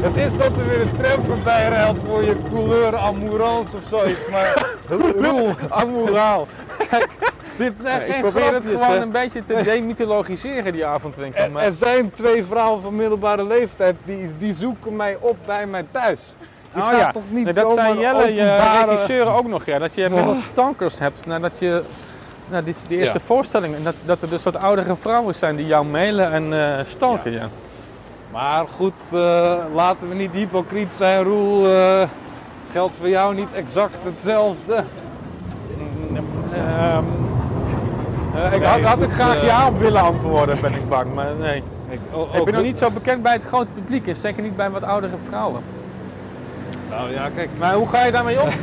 [0.01, 4.30] het is dat er weer een tram voorbij rijdt voor je couleur amourance of zoiets,
[4.30, 4.75] maar
[5.21, 6.47] Roel, amoraal.
[7.58, 8.97] dit zijn Ik geen probeer het gewoon hè.
[9.01, 11.43] een beetje te demythologiseren, die avondwinkel.
[11.43, 11.63] Er, Maar...
[11.63, 16.36] er zijn twee vrouwen van middelbare leeftijd die, die zoeken mij op bij mijn thuis.
[16.73, 19.80] Je Oh ja, toch niet Nee, dat zei Jelle, je openbare- regisseur ook nog, ja.
[19.80, 21.84] Dat je inmiddels stankers hebt nadat je...
[22.49, 23.23] Nou, die, die eerste Ja.
[23.25, 27.31] voorstelling, dat, dat er dus wat oudere vrouwen zijn die jou mailen en eh stalken,
[27.31, 27.47] ja.
[28.31, 31.67] Maar goed, eh, laten we niet hypocriet zijn, Roel.
[31.67, 32.07] eh,
[32.71, 34.83] geldt voor jou niet exact hetzelfde.
[36.53, 37.03] Ehm,
[38.36, 41.63] eh, ik Nee, had, ik graag ja op willen antwoorden, ben ik bang, maar nee.
[41.89, 41.99] Ik,
[42.33, 44.83] Ik ben nog niet zo bekend bij het grote publiek en zeker niet bij wat
[44.83, 45.62] oudere vrouwen.
[46.89, 47.49] Nou ja, kijk.
[47.57, 48.49] Maar hoe ga je daarmee om?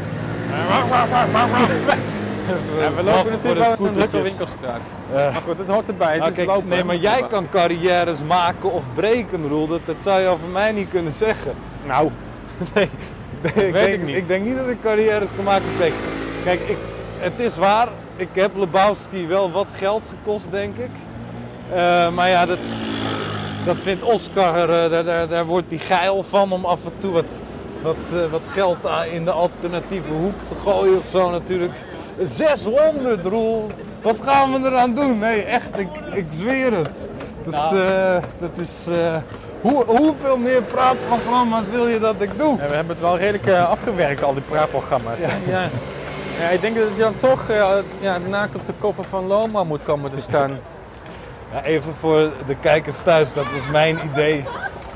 [2.80, 4.80] Ja, we lopen natuurlijk wel in een drukke winkelstraat.
[5.14, 6.18] Eh, Maar goed, het hoort erbij.
[6.18, 6.68] Nou, lopen.
[6.68, 9.66] nee, maar jij kan carrières maken of breken, Roel.
[9.66, 11.54] Dat, dat zou je over mij niet kunnen zeggen.
[11.86, 12.10] Nou,
[12.74, 12.90] Nee,
[13.54, 14.28] nee, ik, denk, ik niet.
[14.28, 15.96] denk niet dat ik carrières kan maken of breken.
[16.44, 16.76] Kijk, ik,
[17.18, 17.88] het is waar.
[18.16, 20.90] Ik heb Lebowski wel wat geld gekost, denk ik.
[21.72, 22.58] Eh, maar ja, dat,
[23.64, 27.12] dat vindt Oscar, eh, daar, daar, daar wordt hij geil van om af en toe
[27.12, 27.24] wat,
[27.82, 28.78] wat, eh, wat geld
[29.12, 31.72] in de alternatieve hoek te gooien of zo natuurlijk.
[32.22, 33.66] 600 roel,
[34.02, 35.18] wat gaan we eraan doen?
[35.18, 36.90] Nee, echt, ik, ik zweer het.
[37.44, 37.78] Dat, Nou.
[37.80, 38.70] eh, dat is...
[38.96, 39.16] eh,
[39.60, 42.56] hoe, hoeveel meer praatprogramma's wil je dat ik doe?
[42.58, 45.20] Ja, we hebben het wel redelijk eh, afgewerkt, al die praatprogramma's.
[45.20, 45.28] Ja.
[45.48, 45.68] Ja.
[46.40, 49.64] Ja, ik denk dat je dan toch eh, ja, naakt op de koffer van Loma
[49.64, 50.58] moet komen te staan.
[51.52, 54.44] Ja, even voor de kijkers thuis, dat was mijn idee.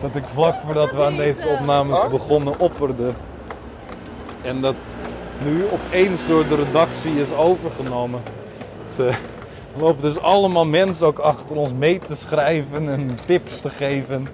[0.01, 3.11] Dat ik vlak voordat we aan deze opnames begonnen opperde.
[4.43, 4.75] En dat
[5.44, 8.20] nu opeens door de redactie is overgenomen.
[8.98, 9.07] Eh,
[9.74, 14.29] Er lopen dus allemaal mensen ook achter ons mee te schrijven en tips te geven.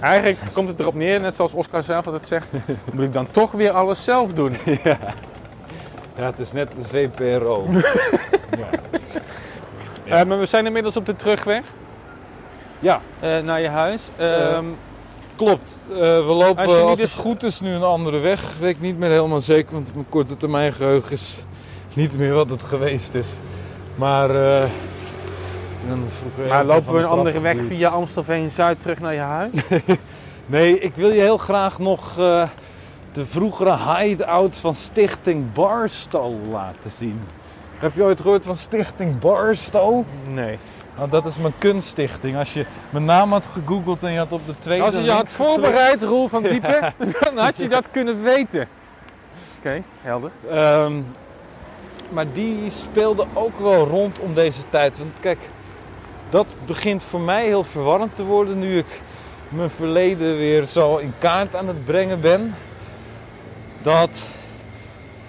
[0.00, 2.46] Eigenlijk komt het erop neer, net zoals Oscar zelf altijd zegt,
[2.92, 4.56] moet ik dan toch weer alles zelf doen.
[6.16, 7.66] Ja, het is net de VPRO.
[10.04, 11.62] Eh, maar we zijn inmiddels op de terugweg
[12.78, 14.02] Ja, eh, naar je huis.
[14.16, 14.64] Ehm,
[15.36, 15.78] klopt.
[15.90, 18.58] Eh, we lopen, Als als, het goed is, nu een andere weg.
[18.58, 21.44] Weet ik niet meer helemaal zeker, want mijn korte termijn geheugen is
[21.94, 23.28] niet meer wat het geweest is.
[23.94, 24.28] Maar...
[26.18, 27.68] vroeger maar lopen we een andere weg geduwd.
[27.68, 29.54] via Amstelveen-Zuid terug naar je huis?
[30.46, 32.48] Nee, ik wil je heel graag nog eh,
[33.12, 37.20] de vroegere hideout van Stichting Barstow laten zien.
[37.78, 40.04] Heb je ooit gehoord van Stichting Barstow?
[40.28, 40.58] Nee.
[40.96, 42.36] Nou, dat is mijn kunststichting.
[42.36, 44.84] Als je mijn naam had gegoogeld en je had op de tweede...
[44.84, 48.68] Als je je had voorbereid, Roel van Diepen, dan had je dat kunnen weten.
[49.58, 50.30] Oké, helder.
[50.50, 51.00] Ehm,
[52.08, 54.98] maar die speelde ook wel rondom deze tijd.
[54.98, 55.50] Want kijk,
[56.28, 59.00] dat begint voor mij heel verwarrend te worden nu ik
[59.48, 62.54] mijn verleden weer zo in kaart aan het brengen ben.
[63.82, 64.10] Dat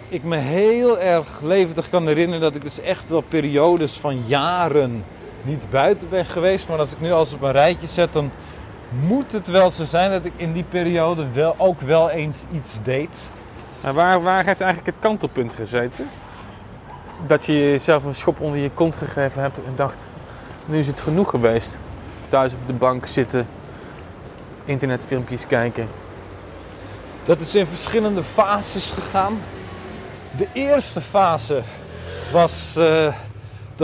[0.10, 5.06] ik me heel erg levendig kan herinneren dat ik dus echt wel periodes van jaren
[5.44, 6.68] niet buiten ben geweest.
[6.68, 8.32] Maar als ik nu alles op een rijtje zet, dan
[8.90, 12.80] moet het wel zo zijn dat ik in die periode wel, ook wel eens iets
[12.84, 13.10] deed.
[13.82, 16.10] Maar waar, waar heeft eigenlijk het kantelpunt gezeten?
[17.28, 19.98] Dat je jezelf een schop onder je kont gegeven hebt en dacht,
[20.66, 21.78] nu is het genoeg geweest.
[22.30, 23.48] Thuis op de bank zitten,
[24.66, 25.88] internetfilmpjes kijken.
[27.24, 29.38] Dat is in verschillende fases gegaan.
[30.38, 31.62] De eerste fase
[32.32, 33.14] was eh,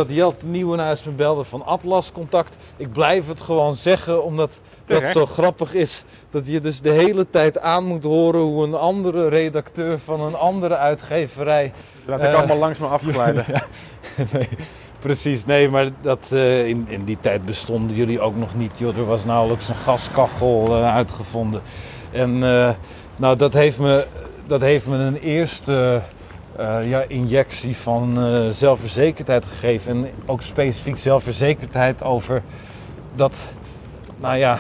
[0.06, 2.56] dat Jelte Nieuwenhuis me belde van Atlas Contact.
[2.78, 6.04] Ik blijf het gewoon zeggen, omdat dat zo grappig is.
[6.30, 10.36] Dat je dus de hele tijd aan moet horen hoe een andere redacteur van een
[10.36, 11.72] andere uitgeverij...
[12.06, 13.46] Laat ik Eh, allemaal langs me afglijden.
[14.32, 14.50] nee,
[15.00, 18.78] precies, nee, maar dat, eh, in, in die tijd bestonden jullie ook nog niet.
[18.78, 18.98] Joh.
[18.98, 21.62] Er was nauwelijks een gaskachel eh, uitgevonden.
[22.12, 22.40] En
[23.16, 24.06] nou, dat heeft me,
[24.48, 26.02] dat heeft me een eerste
[26.60, 29.92] eh, ja, injectie van eh, zelfverzekerdheid gegeven.
[29.92, 32.42] En ook specifiek zelfverzekerdheid over
[33.16, 33.38] dat,
[34.18, 34.58] nou ja,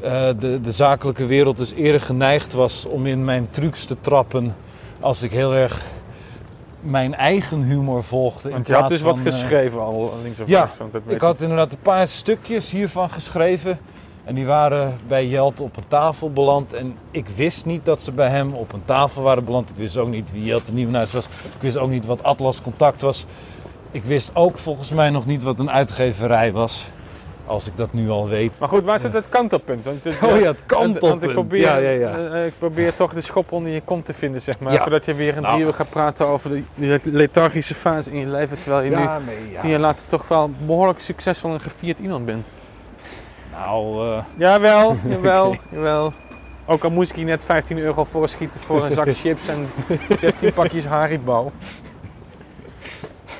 [0.00, 4.56] eh, de, de zakelijke wereld dus eerder geneigd was om in mijn trucs te trappen
[5.00, 5.82] als ik heel erg
[6.80, 8.48] mijn eigen humor volgde.
[8.48, 10.78] in Want je had dus wat van, geschreven al links of ja, rechts.
[10.78, 13.78] want dat ik had inderdaad een paar stukjes hiervan geschreven.
[14.28, 16.72] En die waren bij Jelte op een tafel beland.
[16.72, 19.70] En ik wist niet dat ze bij hem op een tafel waren beland.
[19.70, 21.24] Ik wist ook niet wie Jelte Nieuwenhuis was.
[21.26, 23.26] Ik wist ook niet wat Atlas Contact was.
[23.90, 26.90] Ik wist ook volgens mij nog niet wat een uitgeverij was.
[27.46, 28.52] Als ik dat nu al weet.
[28.58, 29.84] Maar goed, waar zit het kantelpunt?
[29.84, 31.00] Want het, Oh ja, het kantelpunt.
[31.00, 32.16] Want ik probeer, ja, ja, ja.
[32.16, 34.80] eh, ik probeer toch de schop onder je kont te vinden, zeg maar.
[34.82, 35.62] Voordat je weer een Nou.
[35.62, 38.58] uur gaat praten over de, lethargische fase in je leven.
[38.58, 39.60] Terwijl je nu nee, ja.
[39.60, 42.46] tien jaar later toch wel behoorlijk succesvol en gevierd iemand bent.
[43.58, 46.12] Nou, eh, Jawel, jawel, jawel.
[46.66, 49.68] Ook al moest ik hier net 15 euro voor schieten voor een zak chips en
[50.18, 51.52] 16 pakjes Haribo.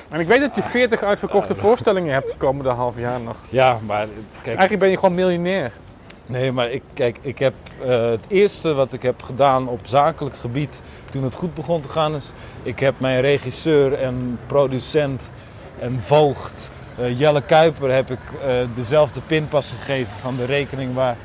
[0.09, 3.35] En ik weet dat je 40 uitverkochte voorstellingen hebt de komende half jaar nog.
[3.49, 5.71] ja, maar kijk, Eigenlijk ben je gewoon miljonair.
[6.27, 7.53] Nee, maar ik, kijk, ik heb
[7.85, 11.89] eh, het eerste wat ik heb gedaan op zakelijk gebied toen het goed begon te
[11.89, 12.31] gaan is,
[12.63, 15.31] ik heb mijn regisseur en producent
[15.79, 16.69] en voogd
[16.99, 21.17] eh, Jelle Kuiper heb ik eh, dezelfde pinpas gegeven van de rekening waar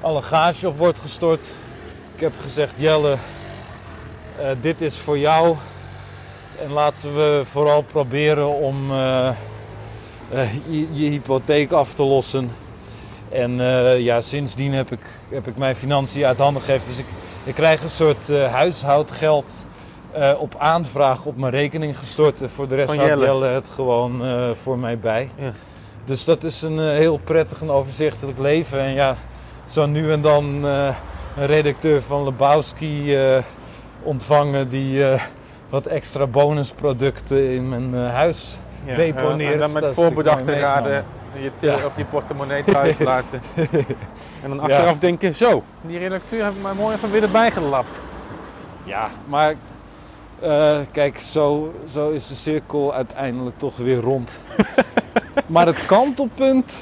[0.00, 1.46] alle gage op wordt gestort.
[2.14, 3.16] Ik heb gezegd Jelle,
[4.38, 5.56] eh, dit is voor jou
[6.62, 8.92] en laten we vooral proberen om
[10.68, 12.50] je, je hypotheek af te lossen.
[13.28, 13.56] En
[14.02, 16.88] ja, sindsdien heb ik, heb ik mijn financiën uit handen gegeven.
[16.88, 17.06] Dus ik,
[17.44, 19.52] ik krijg een soort huishoudgeld
[20.12, 22.42] eh, op aanvraag op mijn rekening gestort.
[22.42, 23.46] En voor de rest houdt Jelle.
[23.46, 25.30] Het gewoon eh, voor mij bij.
[25.34, 25.52] Ja.
[26.04, 28.80] Dus dat is een eh, heel prettig en overzichtelijk leven.
[28.80, 29.16] En ja,
[29.66, 30.88] zo nu en dan eh,
[31.36, 33.42] een redacteur van Lebowski eh,
[34.02, 35.22] ontvangen die eh,
[35.68, 38.54] wat extra bonusproducten in mijn eh, huis
[38.84, 41.04] Ja, Deponeert, en dan met voorbedachte raden
[41.42, 41.74] Je, Ja.
[41.74, 43.42] Of je portemonnee thuis laten.
[44.42, 48.00] En dan achteraf denken, zo, die redacteur heb ik mij mooi even weer erbij gelapt.
[48.84, 49.54] Ja, maar
[50.42, 54.40] eh, kijk, zo, zo is de cirkel uiteindelijk toch weer rond.
[55.46, 56.74] maar het kantelpunt,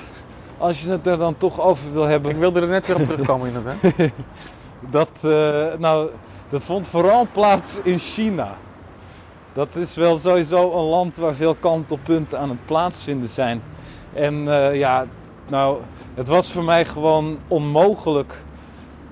[0.59, 3.07] als je het er dan toch over wil hebben, Ik wilde er net weer op
[3.07, 3.77] terugkomen inderdaad.
[4.91, 6.11] dat, eh, nou,
[6.49, 8.57] dat vond vooral plaats in China.
[9.53, 13.63] Dat is wel sowieso een land waar veel kantelpunten aan het plaatsvinden zijn.
[14.13, 15.07] En eh, ja,
[15.49, 15.79] nou,
[16.15, 18.43] het was voor mij gewoon onmogelijk.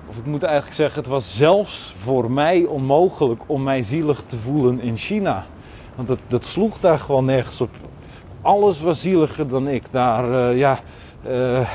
[0.09, 4.37] Of ik moet eigenlijk zeggen, het was zelfs voor mij onmogelijk om mij zielig te
[4.37, 5.45] voelen in China.
[5.95, 7.69] Want dat, dat sloeg daar gewoon nergens op.
[8.41, 9.83] Alles was zieliger dan ik.
[9.91, 10.79] Daar, eh, ja.
[11.23, 11.69] eh,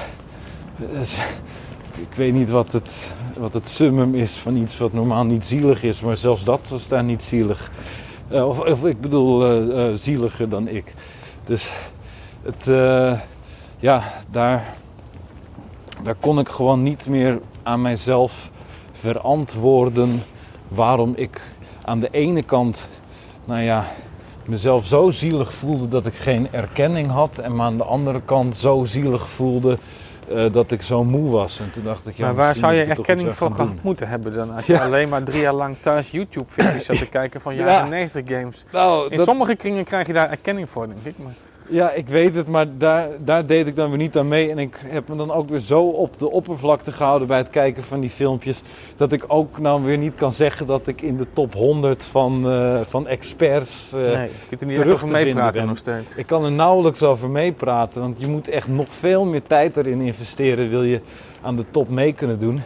[1.97, 5.83] ik weet niet wat het, wat het summum is van iets wat normaal niet zielig
[5.83, 7.71] is, maar zelfs dat was daar niet zielig.
[8.29, 10.95] Eh, of, of ik bedoel, eh, eh, zieliger dan ik.
[11.47, 11.73] Dus
[12.43, 13.21] het, eh,
[13.79, 14.75] ja, daar,
[16.03, 18.51] daar kon ik gewoon niet meer aan mijzelf
[18.93, 20.23] verantwoorden
[20.69, 21.41] waarom ik
[21.85, 22.89] aan de ene kant,
[23.45, 23.85] nou ja,
[24.47, 28.57] mezelf zo zielig voelde dat ik geen erkenning had en me aan de andere kant
[28.57, 29.79] zo zielig voelde
[30.29, 31.59] eh, dat ik zo moe was.
[31.61, 34.35] En toen dacht ik, ja, maar waar zou je er erkenning voor gehad moeten hebben
[34.35, 34.55] dan?
[34.55, 34.85] Als je Ja.
[34.85, 37.67] alleen maar drie jaar lang thuis YouTube-filmpjes zat te kijken van Ja.
[37.67, 38.65] jaren 90 games.
[38.73, 41.15] Nou, In dat- sommige kringen krijg je daar erkenning voor, denk ik.
[41.19, 41.33] Maar
[41.69, 44.51] Ja, ik weet het, maar daar, daar deed ik dan weer niet aan mee.
[44.51, 47.83] En ik heb me dan ook weer zo op de oppervlakte gehouden bij het kijken
[47.83, 48.63] van die filmpjes.
[48.97, 52.51] Dat ik ook nou weer niet kan zeggen dat ik in de top 100 van,
[52.51, 53.93] eh, van experts.
[53.93, 56.17] eh, nee, je kunt er niet terug over meepraten nog steeds.
[56.17, 58.01] Ik kan er nauwelijks over meepraten.
[58.01, 60.69] Want je moet echt nog veel meer tijd erin investeren.
[60.71, 61.01] Wil je
[61.43, 62.63] aan de top mee kunnen doen.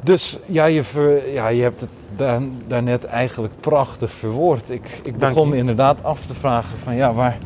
[0.00, 4.70] Dus ja, je, ver- ja, je hebt het daar, daarnet eigenlijk prachtig verwoord.
[4.70, 7.38] Ik, ik begon me inderdaad af te vragen van ja, waar,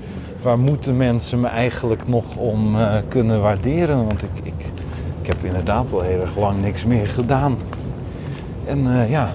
[0.46, 4.06] waar moeten mensen me eigenlijk nog om eh, kunnen waarderen?
[4.06, 4.64] Want ik, ik,
[5.20, 7.56] ik heb inderdaad al heel erg lang niks meer gedaan.
[8.64, 9.28] En eh, ja,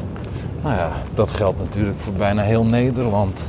[0.61, 3.41] nou ja, dat geldt natuurlijk voor bijna heel Nederland.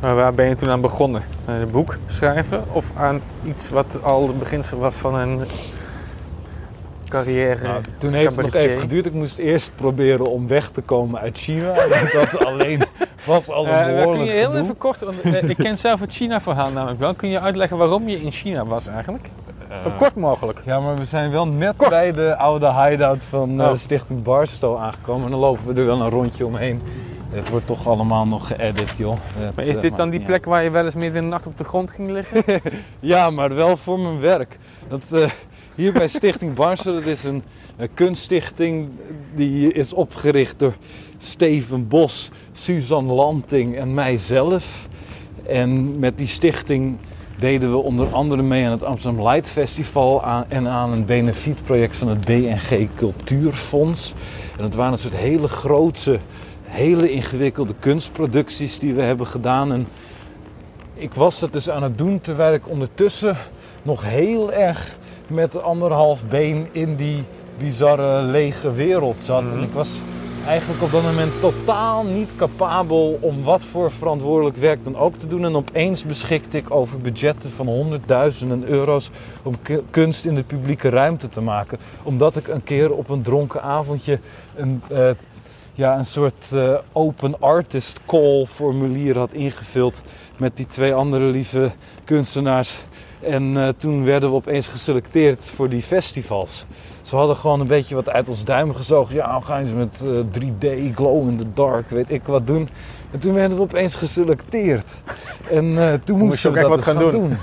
[0.00, 1.22] Maar waar ben je toen aan begonnen?
[1.44, 5.40] Een boek schrijven of aan iets wat al de beginsel was van een
[7.08, 7.62] carrière?
[7.62, 9.06] Nou, toen heeft het nog even geduurd.
[9.06, 11.72] Ik moest eerst proberen om weg te komen uit China.
[12.12, 12.82] Dat alleen
[13.26, 14.62] was al een Eh, kun behoorlijk je heel gedoe.
[14.62, 17.14] even kort, want eh, ik ken zelf het China-verhaal namelijk wel.
[17.14, 19.28] Kun je uitleggen waarom je in China was eigenlijk?
[19.82, 20.60] Zo kort mogelijk.
[20.64, 23.76] Ja, maar we zijn wel net bij de oude hideout van eh, Oh.
[23.76, 25.24] Stichting Barstow aangekomen.
[25.24, 26.80] En dan lopen we er wel een rondje omheen.
[27.30, 29.16] Het wordt toch allemaal nog geëdit, joh.
[29.36, 31.28] Het, Maar is eh, dit dan die plek waar je wel eens midden in de
[31.30, 32.42] nacht op de grond ging liggen?
[33.00, 34.58] Ja, maar wel voor mijn werk.
[34.88, 35.30] Dat, eh,
[35.76, 37.42] hier bij Stichting Barstow, dat is een,
[37.94, 38.88] kunststichting
[39.34, 40.74] die is opgericht door
[41.18, 44.88] Steven Bos, Suzanne Lanting en mijzelf.
[45.46, 46.96] En met die stichting
[47.38, 52.08] deden we onder andere mee aan het Amsterdam Light Festival en aan een benefietproject van
[52.08, 54.14] het BNG Cultuurfonds.
[54.56, 56.18] En dat waren een soort hele grootse,
[56.62, 59.72] hele ingewikkelde kunstproducties die we hebben gedaan.
[59.72, 59.86] En
[60.94, 63.36] ik was dat dus aan het doen terwijl ik ondertussen
[63.82, 64.98] nog heel erg
[65.30, 67.24] met anderhalf been in die
[67.58, 69.42] bizarre lege wereld zat.
[69.42, 69.98] En ik was
[70.46, 75.26] eigenlijk op dat moment totaal niet capabel om wat voor verantwoordelijk werk dan ook te
[75.26, 75.44] doen.
[75.44, 79.10] En opeens beschikte ik over budgetten van honderdduizenden euro's
[79.42, 81.78] om ku- kunst in de publieke ruimte te maken.
[82.02, 84.18] Omdat ik een keer op een dronken avondje
[84.54, 85.10] een, eh,
[85.74, 89.94] ja, een soort eh, open artist call formulier had ingevuld
[90.38, 91.70] met die twee andere lieve
[92.04, 92.84] kunstenaars.
[93.20, 96.66] En eh, toen werden we opeens geselecteerd voor die festivals.
[97.02, 99.14] Ze hadden gewoon een beetje wat uit ons duim gezogen.
[99.14, 102.68] Ja, we gaan eens met eh, 3D, glow in the dark, weet ik wat doen.
[103.10, 104.86] En toen werden we opeens geselecteerd.
[105.50, 107.20] En eh, toen, moesten we dat wat gaan gaan doen.
[107.20, 107.38] doen.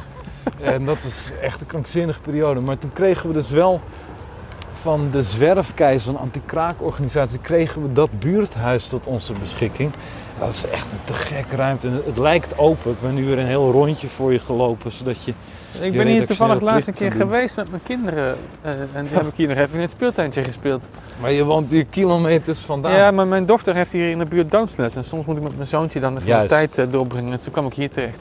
[0.61, 2.59] En dat was echt een krankzinnige periode.
[2.59, 3.81] Maar toen kregen we dus wel
[4.73, 9.91] van de Zwerfkeizer, een anti-kraakorganisatie, kregen we dat buurthuis tot onze beschikking.
[10.39, 11.87] Dat is echt een te gekke ruimte.
[11.87, 12.91] En het, lijkt open.
[12.91, 15.33] Ik ben nu weer een heel rondje voor je gelopen, zodat je...
[15.79, 18.35] Ik ben hier toevallig laatst een plicht keer geweest met mijn kinderen.
[18.61, 20.83] eh, en die heb ik hier nog even in het speeltuintje gespeeld.
[21.21, 22.93] Maar je woont hier kilometers vandaan.
[22.93, 24.95] Ja, maar mijn dochter heeft hier in de buurt dansles.
[24.95, 27.31] En soms moet ik met mijn zoontje dan de tijd eh, doorbrengen.
[27.31, 28.17] En toen kwam ik hier terecht.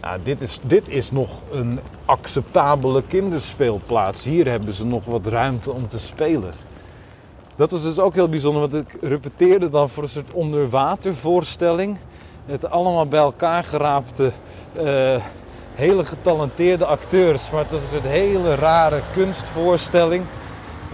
[0.00, 4.22] Nou, dit, is, dit is nog een acceptabele kinderspeelplaats.
[4.22, 6.52] Hier hebben ze nog wat ruimte om te spelen.
[7.60, 11.98] Dat was dus ook heel bijzonder, want ik repeteerde dan voor een soort onderwatervoorstelling.
[12.46, 14.32] Het allemaal bij elkaar geraapte,
[14.72, 15.24] eh,
[15.74, 17.50] hele getalenteerde acteurs.
[17.50, 20.24] Maar het was een soort hele rare kunstvoorstelling.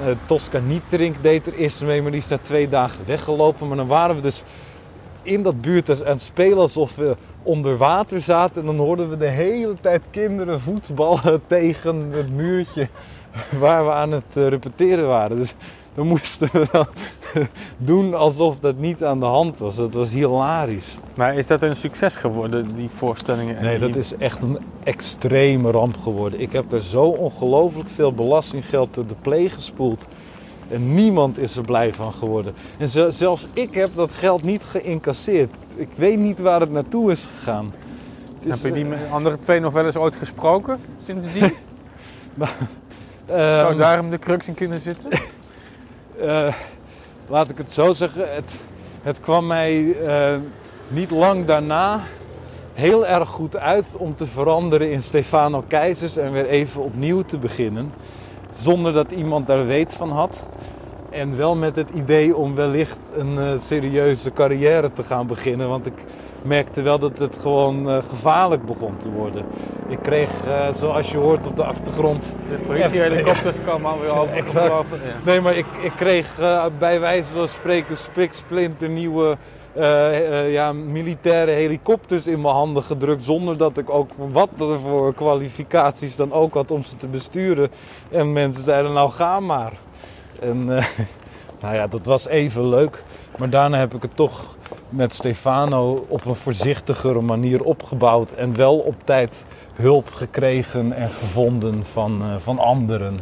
[0.04, 3.68] Eh Tosca Nieterink deed er eerst mee, maar die is na twee dagen weggelopen.
[3.68, 4.42] Maar dan waren we dus
[5.22, 8.60] in dat buurthuis aan het spelen alsof we onder water zaten.
[8.60, 12.88] En dan hoorden we de hele tijd kinderen voetballen tegen het muurtje
[13.58, 15.36] waar we aan het eh, repeteren waren.
[15.36, 15.54] Dus
[15.96, 16.86] dan moesten we dan
[17.78, 19.76] doen alsof dat niet aan de hand was.
[19.76, 20.98] Dat was hilarisch.
[21.14, 23.56] Maar is dat een succes geworden, die voorstellingen?
[23.56, 26.40] en Nee, die- dat is echt een extreme ramp geworden.
[26.40, 30.04] Ik heb er zo ongelooflijk veel belastinggeld door de pleeg gespoeld.
[30.70, 32.54] En niemand is er blij van geworden.
[32.78, 35.50] En ze- zelfs ik heb dat geld niet geïncasseerd.
[35.76, 37.72] Ik weet niet waar het naartoe is gegaan.
[38.42, 41.52] Het is, Heb je die eh, andere twee nog wel eens ooit gesproken sindsdien?
[43.26, 45.08] Zou ehm, daarom de crux in kunnen zitten?
[46.20, 46.54] eh,
[47.28, 48.34] laat ik het zo zeggen.
[48.34, 48.60] Het,
[49.02, 50.36] het kwam mij eh,
[50.88, 52.00] niet lang daarna
[52.74, 57.38] heel erg goed uit om te veranderen in Stefano Keizers en weer even opnieuw te
[57.38, 57.92] beginnen.
[58.52, 60.38] Zonder dat iemand daar weet van had.
[61.10, 65.68] En wel met het idee om wellicht een eh, serieuze carrière te gaan beginnen.
[65.68, 66.04] Want ik
[66.46, 69.44] merkte wel dat het gewoon eh, gevaarlijk begon te worden.
[69.88, 74.98] Ik kreeg, eh, zoals je hoort op de achtergrond, De politiehelikopters komen alweer overgevlogen.
[75.04, 75.14] Ja.
[75.24, 79.36] Nee, maar ik, ik kreeg eh, bij wijze van spreken spiksplinter nieuwe
[80.48, 83.24] ja, militaire helikopters in mijn handen gedrukt.
[83.24, 87.70] Zonder dat ik ook wat er voor kwalificaties dan ook had om ze te besturen.
[88.10, 89.72] En mensen zeiden nou ga maar.
[90.40, 90.66] En
[91.62, 93.02] nou ja, dat was even leuk.
[93.38, 94.56] Maar daarna heb ik het toch
[94.88, 98.32] met Stefano op een voorzichtigere manier opgebouwd.
[98.32, 103.20] En wel op tijd hulp gekregen en gevonden van, eh, van anderen.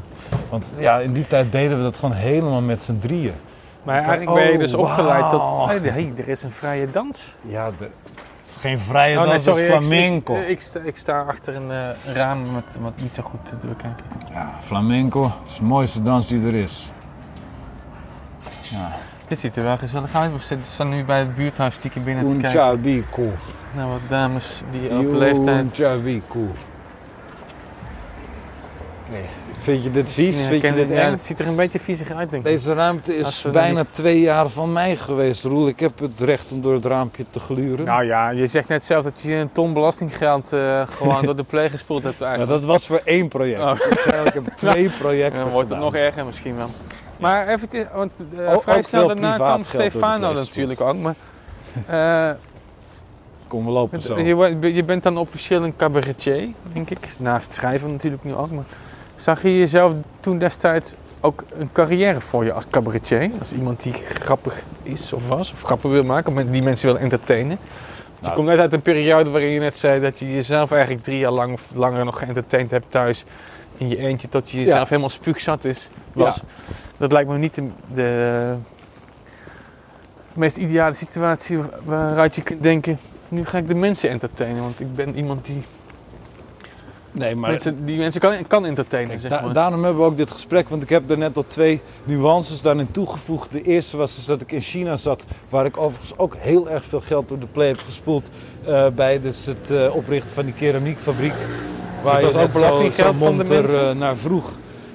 [0.49, 3.35] Want ja, in die tijd deden we dat gewoon helemaal met z'n drieën.
[3.83, 5.43] Maar eigenlijk ben je dus Oh, opgeleid tot...
[5.67, 7.35] Hey, hey, er is een vrije dans.
[7.41, 7.91] Ja, de, het
[8.47, 10.35] is geen vrije Oh, dans, nee, het is flamenco.
[10.35, 13.67] Ik, ik, sta, ik sta achter een eh, raam met wat niet zo goed te
[13.67, 14.05] bekijken.
[14.33, 16.93] Ja, flamenco is de mooiste dans die er is.
[18.71, 18.93] Ja.
[19.29, 20.49] Dit ziet er wel gezellig uit.
[20.49, 23.33] We staan nu bij het buurthuis stiekem binnen te kijken chavico.
[23.77, 25.59] naar wat dames die op leeftijd...
[25.59, 26.47] Un chavico.
[29.11, 29.25] Nee.
[29.59, 30.41] Vind je dit vies?
[30.41, 32.51] Ja, Vind je dit ja, het ziet er een beetje viezig uit, denk ik.
[32.51, 35.69] Deze ruimte is bijna niet- twee jaar van mij geweest, Roel.
[35.69, 37.85] Ik heb het recht om door het raampje te gluren.
[37.85, 41.43] Nou ja, je zegt net zelf dat je een ton belastinggeld eh, gewoon door de
[41.43, 42.51] pleeg gespoeld hebt eigenlijk.
[42.51, 43.61] dat was voor één project.
[43.61, 43.77] Oh.
[44.25, 46.69] Ik heb twee projecten dan wordt het nog erger misschien wel.
[47.17, 50.97] Maar even, want eh, Ook- vrij snel daarna kwam Stefano natuurlijk ook.
[50.97, 51.15] Maar,
[52.31, 52.37] eh,
[53.49, 54.19] Kom, we lopen zo.
[54.21, 57.09] je, wo- je bent dan officieel een cabaretier, denk ik.
[57.17, 58.51] Naast schrijven natuurlijk nu ook.
[58.51, 58.65] Maar
[59.17, 63.31] zag je jezelf toen destijds ook een carrière voor je als cabaretier?
[63.39, 66.99] Als iemand die grappig is of was, of grappen wil maken, of die mensen wil
[66.99, 67.59] entertainen?
[67.61, 71.03] je Nou, komt net uit een periode waarin je net zei dat je jezelf eigenlijk
[71.05, 73.25] drie jaar lang of langer nog geëntertaind hebt thuis.
[73.77, 74.87] In je eentje tot je jezelf Ja.
[74.89, 76.41] helemaal spuugzat is, was.
[77.05, 77.63] Dat lijkt me niet de,
[77.95, 78.55] de
[80.33, 82.99] meest ideale situatie waaruit je kunt denken...
[83.29, 85.63] Nu ga ik de mensen entertainen, want ik ben iemand die
[87.13, 89.53] nee, maar mensen, die mensen kan, kan entertainen, Kijk, zeg da- maar.
[89.53, 92.91] daarom hebben we ook dit gesprek, want ik heb er net al twee nuances daarin
[92.91, 93.53] toegevoegd.
[93.53, 96.85] De eerste was dus dat ik in China zat, waar ik overigens ook heel erg
[96.85, 98.29] veel geld door de play heb gespoeld
[98.67, 101.35] eh, bij dus het eh, oprichten van die keramiekfabriek.
[102.03, 103.89] Waar Dat je was ook belastinggeld van de mensen?
[103.91, 104.51] eh, naar vroeg.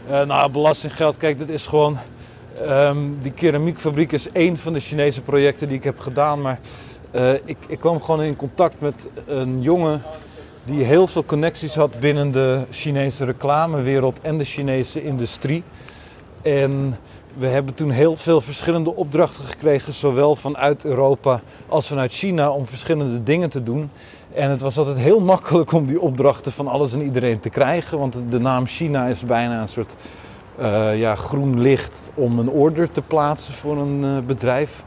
[0.10, 1.98] Eh, nou, belastinggeld, kijk, dat is gewoon...
[2.66, 6.60] ehm, die keramiekfabriek is één van de Chinese projecten die ik heb gedaan, maar
[7.12, 10.04] eh, ik, ik kwam gewoon in contact met een jongen
[10.64, 15.64] die heel veel connecties had binnen de Chinese reclamewereld en de Chinese industrie.
[16.42, 16.98] En
[17.38, 22.66] we hebben toen heel veel verschillende opdrachten gekregen, zowel vanuit Europa als vanuit China, om
[22.66, 23.92] verschillende dingen te doen.
[24.34, 28.00] En het was altijd heel makkelijk om die opdrachten van alles en iedereen te krijgen,
[28.00, 29.94] want de naam China is bijna een soort
[30.58, 34.84] eh, ja, groen licht om een order te plaatsen voor een eh, bedrijf.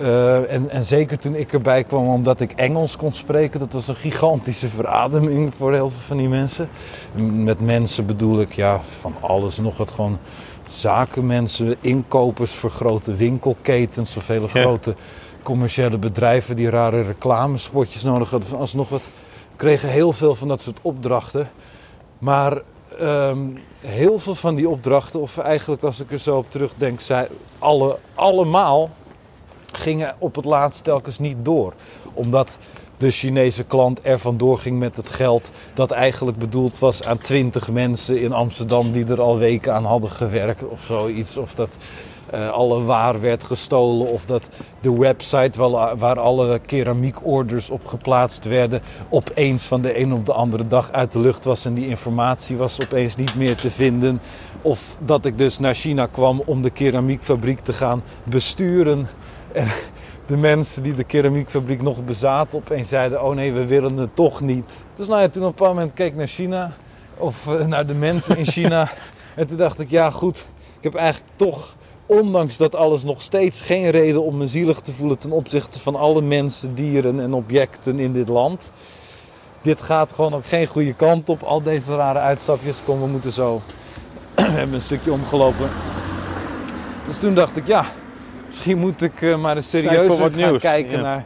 [0.00, 3.88] Eh, en, en zeker toen ik erbij kwam omdat ik Engels kon spreken, dat was
[3.88, 6.68] een gigantische verademing voor heel veel van die mensen.
[7.32, 10.18] Met mensen bedoel ik ja, van alles nog wat gewoon
[10.68, 14.60] zakenmensen, inkopers voor grote winkelketens of hele Ja.
[14.60, 14.94] grote
[15.44, 18.58] commerciële bedrijven die rare reclamespotjes nodig hadden.
[18.58, 19.02] Alsnog wat
[19.56, 21.50] kregen heel veel van dat soort opdrachten.
[22.18, 22.60] Maar
[22.98, 23.38] ehm,
[23.78, 27.28] heel veel van die opdrachten, of eigenlijk als ik er zo op terugdenk, zei,
[27.58, 28.90] alle, allemaal
[29.72, 31.72] gingen op het laatst telkens niet door.
[32.12, 32.58] Omdat
[32.96, 37.70] de Chinese klant er vandoor ging met het geld dat eigenlijk bedoeld was aan 20
[37.70, 41.36] mensen in Amsterdam die er al weken aan hadden gewerkt of zoiets.
[41.36, 41.76] Of dat
[42.30, 44.48] eh, alle waar werd gestolen of dat
[44.80, 50.32] de website waar, waar alle keramiekorders op geplaatst werden opeens van de een op de
[50.32, 54.20] andere dag uit de lucht was en die informatie was opeens niet meer te vinden.
[54.62, 59.08] Of dat ik dus naar China kwam om de keramiekfabriek te gaan besturen.
[60.26, 64.16] En de mensen die de keramiekfabriek nog bezaten opeens zeiden: Oh nee, we willen het
[64.16, 64.84] toch niet.
[64.94, 66.72] Dus nou ja, toen op een bepaald moment keek ik naar China,
[67.16, 68.90] of eh, naar de mensen in China.
[69.36, 70.46] en toen dacht ik: Ja, goed,
[70.76, 74.92] ik heb eigenlijk toch, ondanks dat alles nog steeds, geen reden om me zielig te
[74.92, 78.70] voelen ten opzichte van alle mensen, dieren en objecten in dit land.
[79.62, 81.42] Dit gaat gewoon ook geen goede kant op.
[81.42, 82.82] Al deze rare uitstapjes.
[82.84, 83.60] Kom, we moeten zo.
[84.34, 85.68] we hebben een stukje omgelopen.
[87.06, 87.84] Dus toen dacht ik, ja,
[88.54, 90.60] misschien moet ik eh, maar eens serieus gaan nieuws.
[90.62, 91.00] kijken Ja.
[91.02, 91.24] naar,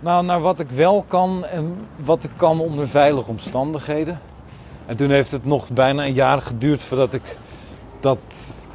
[0.00, 4.20] nou, naar wat ik wel kan en wat ik kan onder veilige omstandigheden.
[4.86, 7.36] En toen heeft het nog bijna een jaar geduurd voordat ik
[8.00, 8.18] dat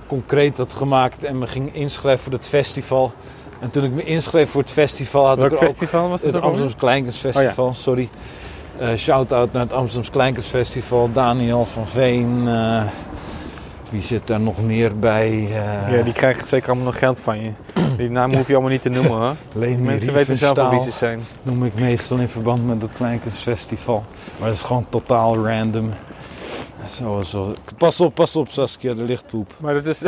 [0.08, 3.12] concreet had gemaakt en me ging inschrijven voor het festival.
[3.60, 6.34] En toen ik me inschreef voor het festival had Welk ik ook festival was het
[6.34, 6.44] het ook?
[6.44, 8.10] Amsterdams Kleinkunstfestival, sorry.
[8.80, 11.10] Eh Shout-out naar het Amsterdams Kleinkunstfestival.
[11.14, 12.44] Daniel van Veen.
[12.48, 12.84] eh,
[13.90, 15.30] wie zit daar nog meer bij?
[15.30, 17.52] Eh Ja, die krijgen zeker allemaal nog geld van je.
[17.98, 19.36] Die naam hoef je allemaal niet te noemen hoor.
[19.62, 21.20] Leni Mensen weten zelf wel wie ze zijn.
[21.42, 24.04] noem ik meestal in verband met het Kleinkunstfestival.
[24.40, 25.90] Maar dat is gewoon totaal random.
[26.90, 27.54] Zo, zo.
[27.78, 29.54] Pas op, pas op Saskia, er ligt poep.
[29.60, 30.04] Maar dat is...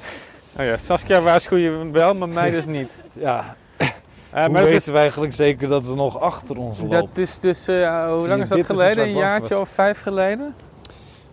[0.58, 2.90] oh ja, Saskia waarschuw je wel, maar mij dus niet.
[3.12, 6.98] Ja, hoe maar dat weten is, we eigenlijk zeker dat we nog achter ons lopen?
[7.00, 7.68] dat is dus...
[7.68, 9.04] eh, hoe lang is dat geleden?
[9.04, 9.62] Een jaartje was.
[9.62, 10.54] of vijf geleden?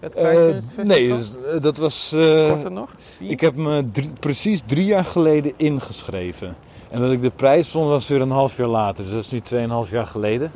[0.04, 0.86] Het Eh, Kleinkunstfestival?
[0.86, 2.12] nee, dus, eh, dat was...
[2.16, 2.90] eh, Korter nog?
[3.18, 3.30] Vier?
[3.30, 6.56] Ik heb me drie- precies drie jaar geleden ingeschreven.
[6.90, 9.04] En dat ik de prijs vond was weer een half jaar later.
[9.04, 9.40] Dus dat is nu
[9.86, 10.52] 2,5 jaar geleden.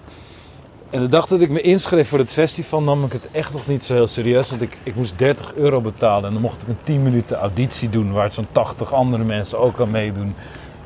[0.89, 3.67] En de dag dat ik me inschreef voor het festival nam ik het echt nog
[3.67, 4.49] niet zo heel serieus.
[4.49, 6.25] Want ik, ik moest 30 euro betalen.
[6.27, 8.11] En dan mocht ik een 10 minuten auditie doen.
[8.11, 10.35] Waar zo'n 80 andere mensen ook aan meedoen.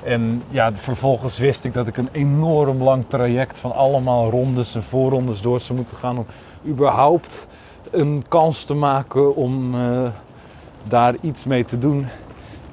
[0.03, 4.83] En ja, vervolgens wist ik dat ik een enorm lang traject van allemaal rondes en
[4.83, 6.17] voorrondes door zou moeten gaan.
[6.17, 6.25] Om
[6.67, 7.47] überhaupt
[7.91, 10.09] een kans te maken om eh,
[10.87, 12.07] daar iets mee te doen.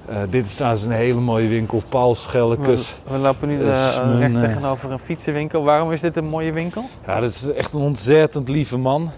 [0.07, 2.95] Eh, dit is trouwens een hele mooie winkel, Paul Schellekes.
[3.05, 5.63] We, we lopen nu is eh, mijn, recht tegenover een fietsenwinkel.
[5.63, 6.85] Waarom is dit een mooie winkel?
[7.07, 9.11] Ja, dat is echt een ontzettend lieve man.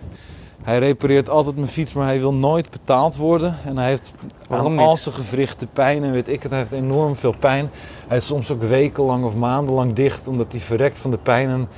[0.62, 3.56] Hij repareert altijd mijn fiets, maar hij wil nooit betaald worden.
[3.64, 4.12] En hij heeft
[4.48, 6.50] Waarom aan al zijn gewrichten pijn en weet ik het.
[6.50, 7.70] Hij heeft enorm veel pijn.
[8.08, 11.48] Hij is soms ook wekenlang of maandenlang dicht omdat hij verrekt van de pijn.
[11.48, 11.68] En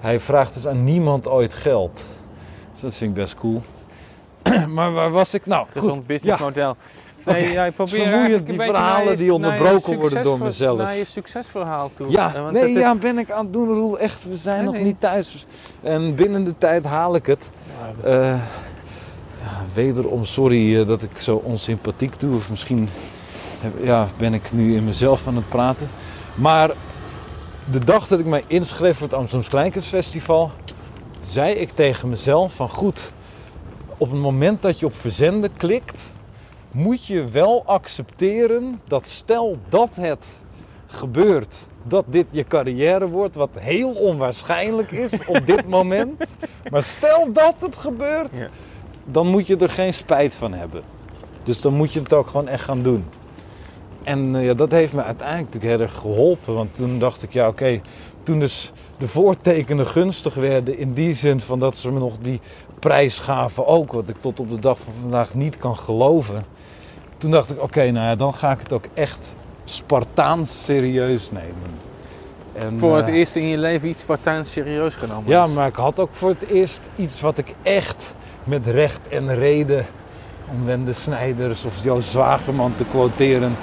[0.00, 2.04] hij vraagt dus aan niemand ooit geld.
[2.80, 3.62] Dus dat vind ik best cool.
[4.76, 5.66] maar waar was ik nou?
[5.72, 5.80] Goed.
[5.82, 6.76] Gezond businessmodel.
[7.24, 10.78] Nee, ja, ik probeer vermoeiend, eigenlijk die verhalen je- die onderbroken worden door mezelf.
[10.78, 12.10] Naar je succesverhaal toe.
[12.10, 13.98] Ja, Eh, want nee, ja, ben ik aan het doen, Roel.
[13.98, 14.84] Echt, we zijn Nee, nog nee.
[14.84, 15.46] niet thuis.
[15.82, 17.42] En binnen de tijd haal ik het.
[18.04, 18.12] Eh,
[19.42, 22.36] ja, wederom sorry eh, dat ik zo onsympathiek doe.
[22.36, 22.88] Of misschien
[23.82, 25.88] ja, ben ik nu in mezelf aan het praten.
[26.34, 26.70] Maar
[27.70, 30.50] de dag dat ik mij inschreef voor het Amsterdams Kleinkunstfestival...
[31.22, 33.12] zei ik tegen mezelf van goed...
[33.96, 36.12] op het moment dat je op verzenden klikt...
[36.70, 40.24] moet je wel accepteren dat stel dat het
[40.86, 41.66] gebeurt...
[41.82, 46.24] dat dit je carrière wordt, wat heel onwaarschijnlijk is op dit moment...
[46.70, 48.30] Maar stel dat het gebeurt,
[49.04, 50.82] dan moet je er geen spijt van hebben.
[51.42, 53.04] Dus dan moet je het ook gewoon echt gaan doen.
[54.02, 56.54] En eh, ja, dat heeft me uiteindelijk natuurlijk heel erg geholpen.
[56.54, 57.80] Want toen dacht ik, ja oké,
[58.22, 62.40] toen dus de voortekenen gunstig werden in die zin van dat ze me nog die
[62.78, 66.44] prijs gaven ook, wat ik tot op de dag van vandaag niet kan geloven.
[67.18, 69.34] Toen dacht ik, oké, nou ja, dan ga ik het ook echt
[69.64, 71.88] Spartaans serieus nemen.
[72.52, 75.30] En, Voor het eh, eerst in je leven iets Spartaans serieus genomen.
[75.30, 77.96] ja, maar ik had ook voor het eerst iets wat ik echt
[78.44, 79.86] met recht en reden,
[80.52, 83.56] om Wende Snijders of Jo Zwageman te quoteren,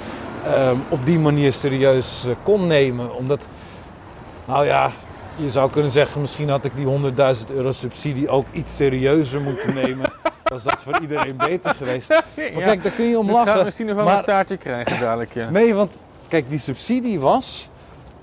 [0.54, 3.14] ehm, op die manier serieus eh, kon nemen.
[3.14, 3.46] Omdat,
[4.44, 4.90] nou ja,
[5.36, 9.74] je zou kunnen zeggen, misschien had ik die 100.000 euro subsidie ook iets serieuzer moeten
[9.74, 10.12] nemen.
[10.44, 12.08] Was dat voor iedereen beter geweest.
[12.08, 13.64] Maar Ja, kijk, daar kun je om lachen.
[13.64, 15.50] misschien nog wel maar- een staartje krijgen dadelijk, ja.
[15.50, 15.90] Nee, want
[16.28, 17.68] kijk, die subsidie was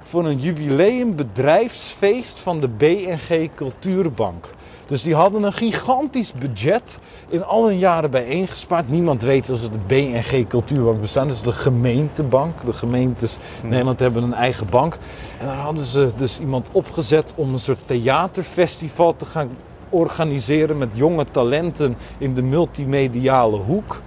[0.04, 4.50] voor een jubileumbedrijfsfeest van de BNG Cultuurbank.
[4.88, 8.90] Dus die hadden een gigantisch budget in al hun jaren bijeengespaard.
[8.90, 11.28] Niemand weet als het de BNG Cultuurbank bestaat.
[11.28, 12.66] Dat is de gemeentebank.
[12.66, 14.98] De gemeentes in Nederland hebben een eigen bank.
[15.40, 19.50] En daar hadden ze dus iemand opgezet om een soort theaterfestival te gaan
[19.90, 24.02] organiseren met jonge talenten in de multimediale hoek.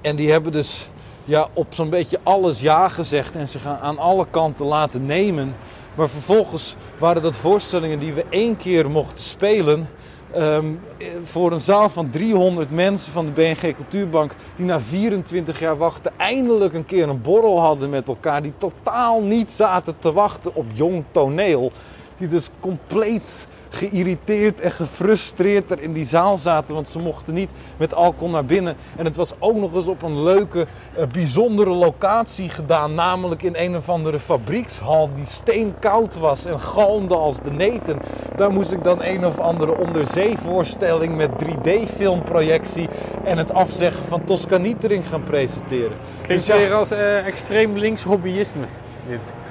[0.00, 0.88] En die hebben dus
[1.24, 5.54] ja, op zo'n beetje alles ja gezegd en ze gaan aan alle kanten laten nemen.
[5.94, 9.88] Maar vervolgens waren dat voorstellingen die we één keer mochten spelen.
[10.32, 10.66] ehm,
[10.98, 14.34] eh, voor een zaal van 300 mensen van de BNG Cultuurbank.
[14.56, 18.42] Die na 24 jaar wachten eindelijk een keer een borrel hadden met elkaar.
[18.42, 21.72] Die totaal niet zaten te wachten op jong toneel.
[22.18, 26.74] Die dus compleet geïrriteerd en gefrustreerd er in die zaal zaten.
[26.74, 28.76] Want ze mochten niet met alcohol naar binnen.
[28.96, 30.66] En het was ook nog eens op een leuke,
[30.96, 32.94] eh, bijzondere locatie gedaan.
[32.94, 37.98] Namelijk in een of andere fabriekshal die steenkoud was en galmde als de neten.
[38.36, 42.88] Daar moest ik dan een of andere onderzeevoorstelling met 3D-filmprojectie
[43.24, 45.96] en het afzeggen van Toscanitering gaan presenteren.
[46.22, 46.56] Klinkt Dus ja.
[46.56, 48.64] weer als eh, extreem links hobbyisme.
[49.08, 49.43] Dit.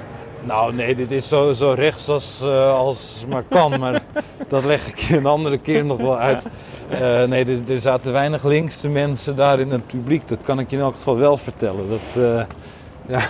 [0.44, 4.02] Nou nee, dit is zo, zo rechts als, eh, als maar kan, maar
[4.48, 6.44] dat leg ik je een andere keer nog wel uit.
[6.88, 10.70] Eh, nee, er, er zaten weinig linkse mensen daar in het publiek, dat kan ik
[10.70, 11.88] je in elk geval wel vertellen.
[11.88, 12.42] Dat, eh,
[13.06, 13.20] ja,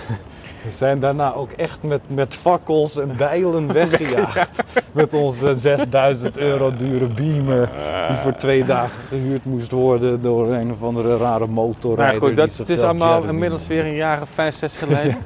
[0.63, 4.49] we zijn daarna ook echt met, met fakkels en bijlen weggejaagd.
[4.91, 7.69] Met onze 6000 euro dure beamer,
[8.07, 12.19] die voor twee dagen gehuurd moest worden door een of andere rare motorrijder.
[12.19, 15.17] Maar goed, die dat het is allemaal inmiddels weer een jaar of vijf, zes geleden.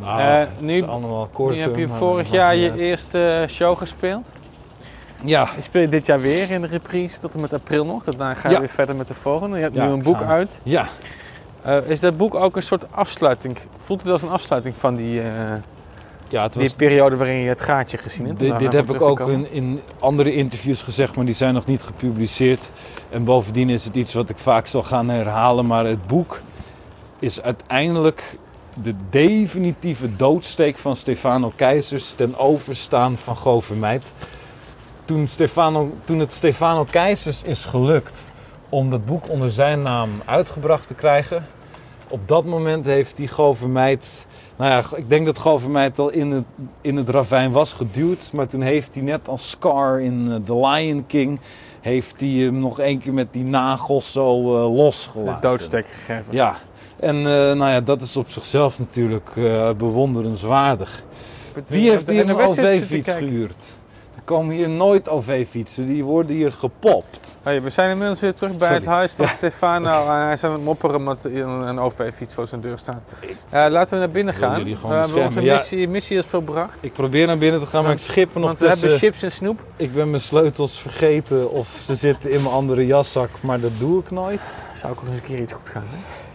[0.00, 1.54] Nou, Eh, het nu- allemaal kort.
[1.54, 4.24] nu heb je vorig jaar je eerste show gespeeld.
[5.24, 8.04] Ja, Je speelt dit jaar weer in de reprise tot en met april nog.
[8.04, 8.60] Daarna ga je Ja.
[8.60, 9.56] weer verder met de volgende.
[9.56, 10.26] Je hebt Ja, nu een boek gaan.
[10.28, 10.60] uit.
[10.62, 10.86] ja,
[11.62, 13.58] Eh, is dat boek ook een soort afsluiting?
[13.80, 15.26] Voelt het als een afsluiting van die, eh,
[16.28, 18.38] ja het die was periode waarin je het gaatje gezien hebt?
[18.38, 21.82] Dit, dit heb ik ook in, in andere interviews gezegd, maar die zijn nog niet
[21.82, 22.70] gepubliceerd.
[23.10, 25.66] En bovendien is het iets wat ik vaak zal gaan herhalen.
[25.66, 26.40] Maar het boek
[27.18, 28.36] is uiteindelijk
[28.82, 34.02] de definitieve doodsteek van Stefano Keizers ten overstaan van Govermeid.
[35.04, 38.26] Toen, Stefano, toen het Stefano Keizers is gelukt
[38.68, 41.46] om dat boek onder zijn naam uitgebracht te krijgen,
[42.08, 44.06] op dat moment heeft die Govermeid
[44.60, 46.44] nou ja, ik denk dat Govermeid al in het,
[46.80, 48.30] in het ravijn was geduwd.
[48.32, 51.40] Maar toen heeft hij net als Scar in eh, The Lion King...
[51.80, 55.42] heeft hij hem nog één keer met die nagels zo De losgelaten.
[55.42, 56.24] doodsteek gegeven.
[56.34, 56.56] Ja,
[57.00, 61.02] en eh, nou ja, dat is op zichzelf natuurlijk eh, bewonderenswaardig.
[61.66, 63.64] Wie heeft hier een OV-fiets gehuurd?
[64.16, 67.36] Er komen hier nooit OV-fietsen, die worden hier gepopt.
[67.42, 68.74] Hey, we zijn inmiddels weer terug bij Sorry.
[68.74, 69.88] het huis van Stefano.
[70.10, 73.02] En hij is aan het mopperen met een, OV-fiets voor zijn deur staan.
[73.50, 74.64] Eh, laten we naar binnen gaan.
[74.64, 75.40] we hebben onze.
[75.40, 75.54] Ja.
[75.54, 76.78] missie, missie is volbracht.
[76.80, 79.08] Ik probeer naar binnen te gaan, maar ik schip nog Want we hebben tussen.
[79.08, 79.60] chips en snoep.
[79.76, 84.00] Ik ben mijn sleutels vergeten of ze zitten in mijn andere jaszak, maar dat doe
[84.00, 84.40] ik nooit.
[84.74, 85.84] Zou ook nog eens een keer iets goed gaan.
[85.90, 86.28] Hè?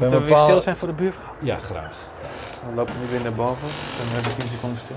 [0.00, 1.34] Moeten we weer bepaal- stil zijn voor de buurvrouw?
[1.40, 1.96] Ja, graag.
[2.64, 3.68] Dan lopen we nu weer naar boven.
[3.68, 4.96] Dan zijn we even 10 seconden stil.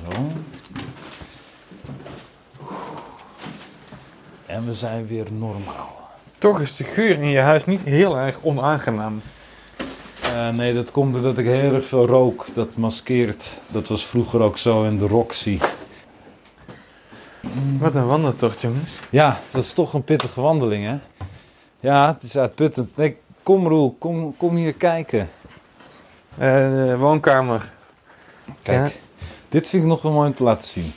[0.00, 0.32] Zo.
[4.46, 5.97] En we zijn weer normaal.
[6.38, 9.22] Toch is de geur in je huis niet heel erg onaangenaam.
[10.22, 12.46] Eh, nee, dat komt doordat ik heel erg veel rook.
[12.54, 13.58] Dat maskeert.
[13.68, 15.58] Dat was vroeger ook zo in de Roxy.
[17.78, 18.90] Wat een wandeltocht, jongens.
[19.10, 20.98] Ja, dat is toch een pittige wandeling, hè?
[21.80, 22.96] Ja, het is uitputtend.
[22.96, 25.30] Nee, kom Roel, kom, kom hier kijken.
[26.38, 27.72] Eh, woonkamer.
[28.62, 29.00] Kijk,
[29.48, 30.92] dit vind ik nog wel mooi om te laten zien.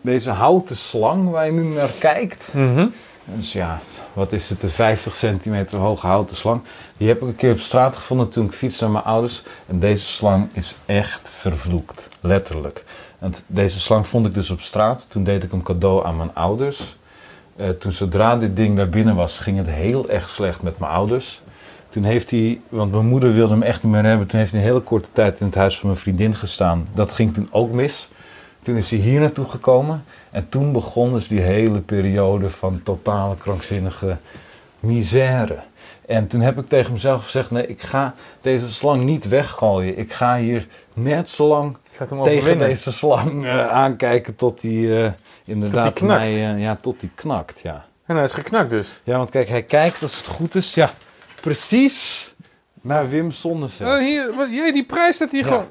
[0.00, 2.54] Deze houten slang waar je nu naar kijkt.
[2.54, 2.86] Mhm.
[3.34, 3.80] Dus ja,
[4.12, 6.62] wat is het, een 50 centimeter hoge houten slang.
[6.96, 9.42] Die heb ik een keer op straat gevonden toen ik fietste naar mijn ouders.
[9.66, 12.84] En deze slang is echt vervloekt, letterlijk.
[13.18, 15.06] Want deze slang vond ik dus op straat.
[15.08, 16.96] Toen deed ik hem cadeau aan mijn ouders.
[17.56, 20.92] Eh, toen zodra dit ding daar binnen was, ging het heel erg slecht met mijn
[20.92, 21.42] ouders.
[21.88, 24.26] Toen heeft hij, want mijn moeder wilde hem echt niet meer hebben.
[24.26, 26.86] Toen heeft hij een hele korte tijd in het huis van mijn vriendin gestaan.
[26.94, 28.08] Dat ging toen ook mis.
[28.62, 30.04] Toen is hij hier naartoe gekomen.
[30.30, 34.16] En toen begon dus die hele periode van totale krankzinnige
[34.80, 35.58] misère.
[36.06, 39.98] En toen heb ik tegen mezelf gezegd: nee, ik ga deze slang niet weggooien.
[39.98, 42.68] Ik ga hier net zo lang tegen overwinnen.
[42.68, 45.12] deze slang eh, aankijken tot hij eh,
[45.44, 46.00] inderdaad knakt.
[46.22, 47.60] mij, eh, ja, tot hij knakt.
[47.60, 47.84] Ja.
[48.06, 48.88] En hij is geknakt dus.
[49.02, 50.90] ja, want kijk, hij kijkt als het goed is, ja,
[51.40, 52.28] precies
[52.80, 53.90] naar Wim Sonneveld.
[53.90, 53.98] Oh,
[54.48, 55.48] hier, die prijs staat hier Ja.
[55.48, 55.66] gewoon.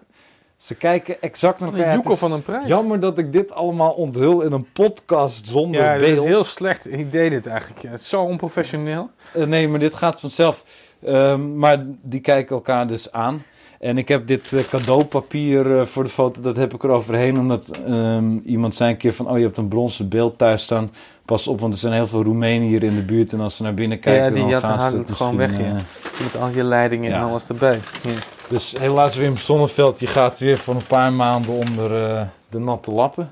[0.59, 1.93] Ze kijken exact naar Een elkaar.
[1.93, 2.67] Joekel is van een prijs.
[2.67, 6.17] Jammer dat ik dit allemaal onthul in een podcast zonder ja, dat beeld.
[6.17, 7.81] is heel slecht idee dit eigenlijk.
[7.81, 9.09] Het is zo onprofessioneel.
[9.33, 10.63] Eh, nee, maar dit gaat vanzelf.
[11.05, 13.43] Ehm, maar die kijken elkaar dus aan.
[13.79, 17.39] En ik heb dit eh, cadeaupapier eh, voor de foto, dat heb ik er overheen.
[17.39, 20.91] Omdat ehm, iemand zei een keer van, oh je hebt een bronzen beeld thuis staan.
[21.25, 23.33] Pas op, want er zijn heel veel Roemenen hier in de buurt.
[23.33, 25.57] En als ze naar binnen kijken, Ja, die dan gaan ze het het gewoon weg,
[25.57, 25.75] ja.
[26.23, 27.79] Met al je leidingen en alles erbij.
[28.03, 28.38] Ja.
[28.49, 32.91] Dus helaas Wim Sonneveld, je gaat weer voor een paar maanden onder eh, de natte
[32.91, 33.31] lappen.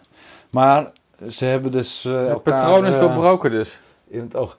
[0.49, 0.91] Maar
[1.30, 3.80] ze hebben dus eh Het elkaar, patroon is eh, doorbroken dus.
[4.07, 4.57] in het oog.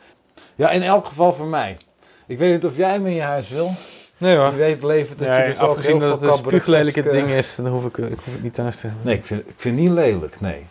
[0.54, 1.76] Ja, in elk geval voor mij.
[2.26, 3.72] Ik weet niet of jij hem in je huis wil.
[4.16, 4.50] Nee hoor.
[4.50, 7.28] Wie weet levert het Nee, je dus ook afgezien heel dat het een spuuglelijke ding
[7.28, 9.04] is, dan hoef ik, ik hoef het niet thuis te hebben.
[9.06, 10.66] Nee, ik vind, ik vind het niet lelijk, nee.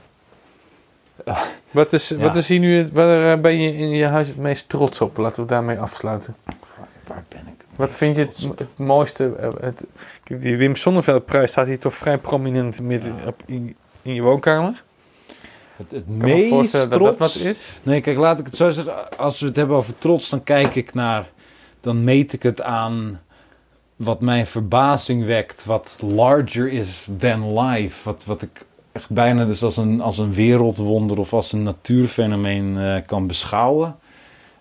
[1.71, 2.17] Wat is, Ja.
[2.17, 5.17] wat is hier nu, waar ben je in je huis het meest trots op?
[5.17, 6.35] Laten we daarmee afsluiten.
[7.07, 7.56] Waar ben ik?
[7.77, 9.35] Wat vind je het, het mooiste?
[9.35, 9.83] eh, Het,
[10.23, 14.83] kijk, die Wim Sonneveld-prijs staat hier toch vrij prominent midden op, in, in je woonkamer?
[15.75, 17.17] Het, het me meest voorstellen dat trots...
[17.17, 17.67] dat wat is.
[17.83, 19.17] Nee, kijk, laat ik het zo zeggen.
[19.17, 21.29] Als we het hebben over trots, dan kijk ik naar...
[21.81, 23.21] Dan meet ik het aan
[23.95, 25.65] wat mijn verbazing wekt.
[25.65, 28.03] Wat larger is than life.
[28.03, 32.77] Wat, wat ik echt bijna dus als een, als een wereldwonder of als een natuurfenomeen
[32.77, 33.95] eh, kan beschouwen.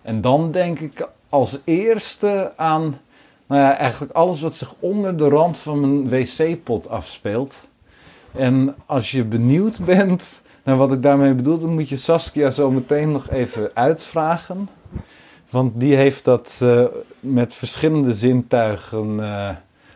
[0.01, 2.99] En dan denk ik als eerste aan...
[3.47, 7.55] Nou ja, eigenlijk alles wat zich onder de rand van mijn wc-pot afspeelt.
[8.31, 10.23] En als je benieuwd bent
[10.63, 14.69] naar wat ik daarmee bedoel, dan moet je Saskia zo meteen nog even uitvragen.
[15.49, 16.83] Want die heeft dat eh,
[17.19, 19.49] met verschillende zintuigen eh,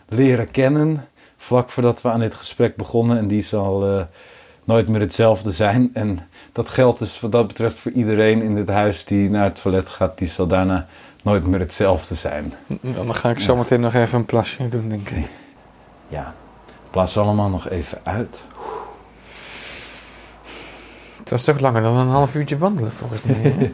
[0.08, 1.06] leren kennen.
[1.38, 3.18] Vlak voordat we aan dit gesprek begonnen.
[3.18, 4.04] En die zal eh,
[4.64, 5.90] nooit meer hetzelfde zijn.
[5.94, 9.62] En dat geldt dus wat dat betreft voor iedereen in dit huis die naar het
[9.62, 10.18] toilet gaat.
[10.18, 10.88] Die zal daarna
[11.22, 12.54] nooit meer hetzelfde zijn.
[12.82, 15.28] Dan ga ik zo meteen nog even een plasje doen, denk ik.
[16.08, 16.34] Ja,
[16.90, 18.44] plaats allemaal nog even uit.
[21.18, 23.54] Het was toch langer dan een half uurtje wandelen, volgens mij.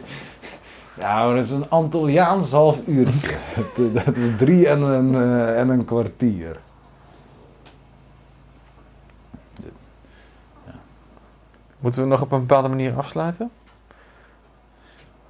[1.00, 3.28] Ja, maar dat is een Antilliaans half uurtje.
[3.76, 6.60] Dat- dat is drie en een, eh, en een kwartier.
[11.78, 13.50] Moeten we nog op een bepaalde manier afsluiten?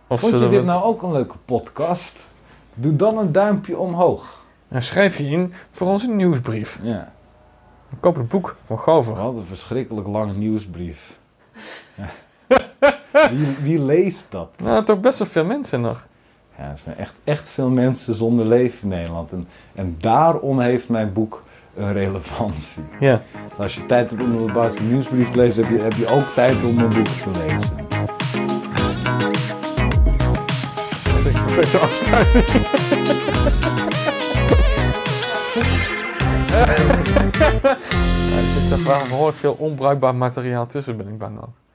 [0.08, 2.16] Of Vond je dit nou ook een leuke podcast?
[2.74, 4.40] Doe dan een duimpje omhoog.
[4.68, 6.78] En schrijf je in voor onze nieuwsbrief.
[6.82, 7.12] Ja,
[8.00, 9.14] Koop het boek van Gover.
[9.14, 11.18] wat een verschrikkelijk lange nieuwsbrief.
[11.94, 12.06] Ja.
[13.30, 14.48] Wie, wie leest dat?
[14.56, 16.06] Nou, toch best wel veel mensen nog.
[16.58, 19.32] Ja, er zijn echt, echt veel mensen zonder leven in Nederland.
[19.32, 21.42] En, en daarom heeft mijn boek
[21.76, 22.82] een relevantie.
[23.00, 23.22] Ja.
[23.56, 26.26] Als je tijd hebt om de Basis nieuwsbrief te lezen, heb je, heb je ook
[26.34, 27.76] tijd om mijn boek te lezen.
[31.58, 31.64] Ja,
[38.36, 41.67] er zit toch wel behoorlijk veel onbruikbaar materiaal tussen, ben ik bang ook.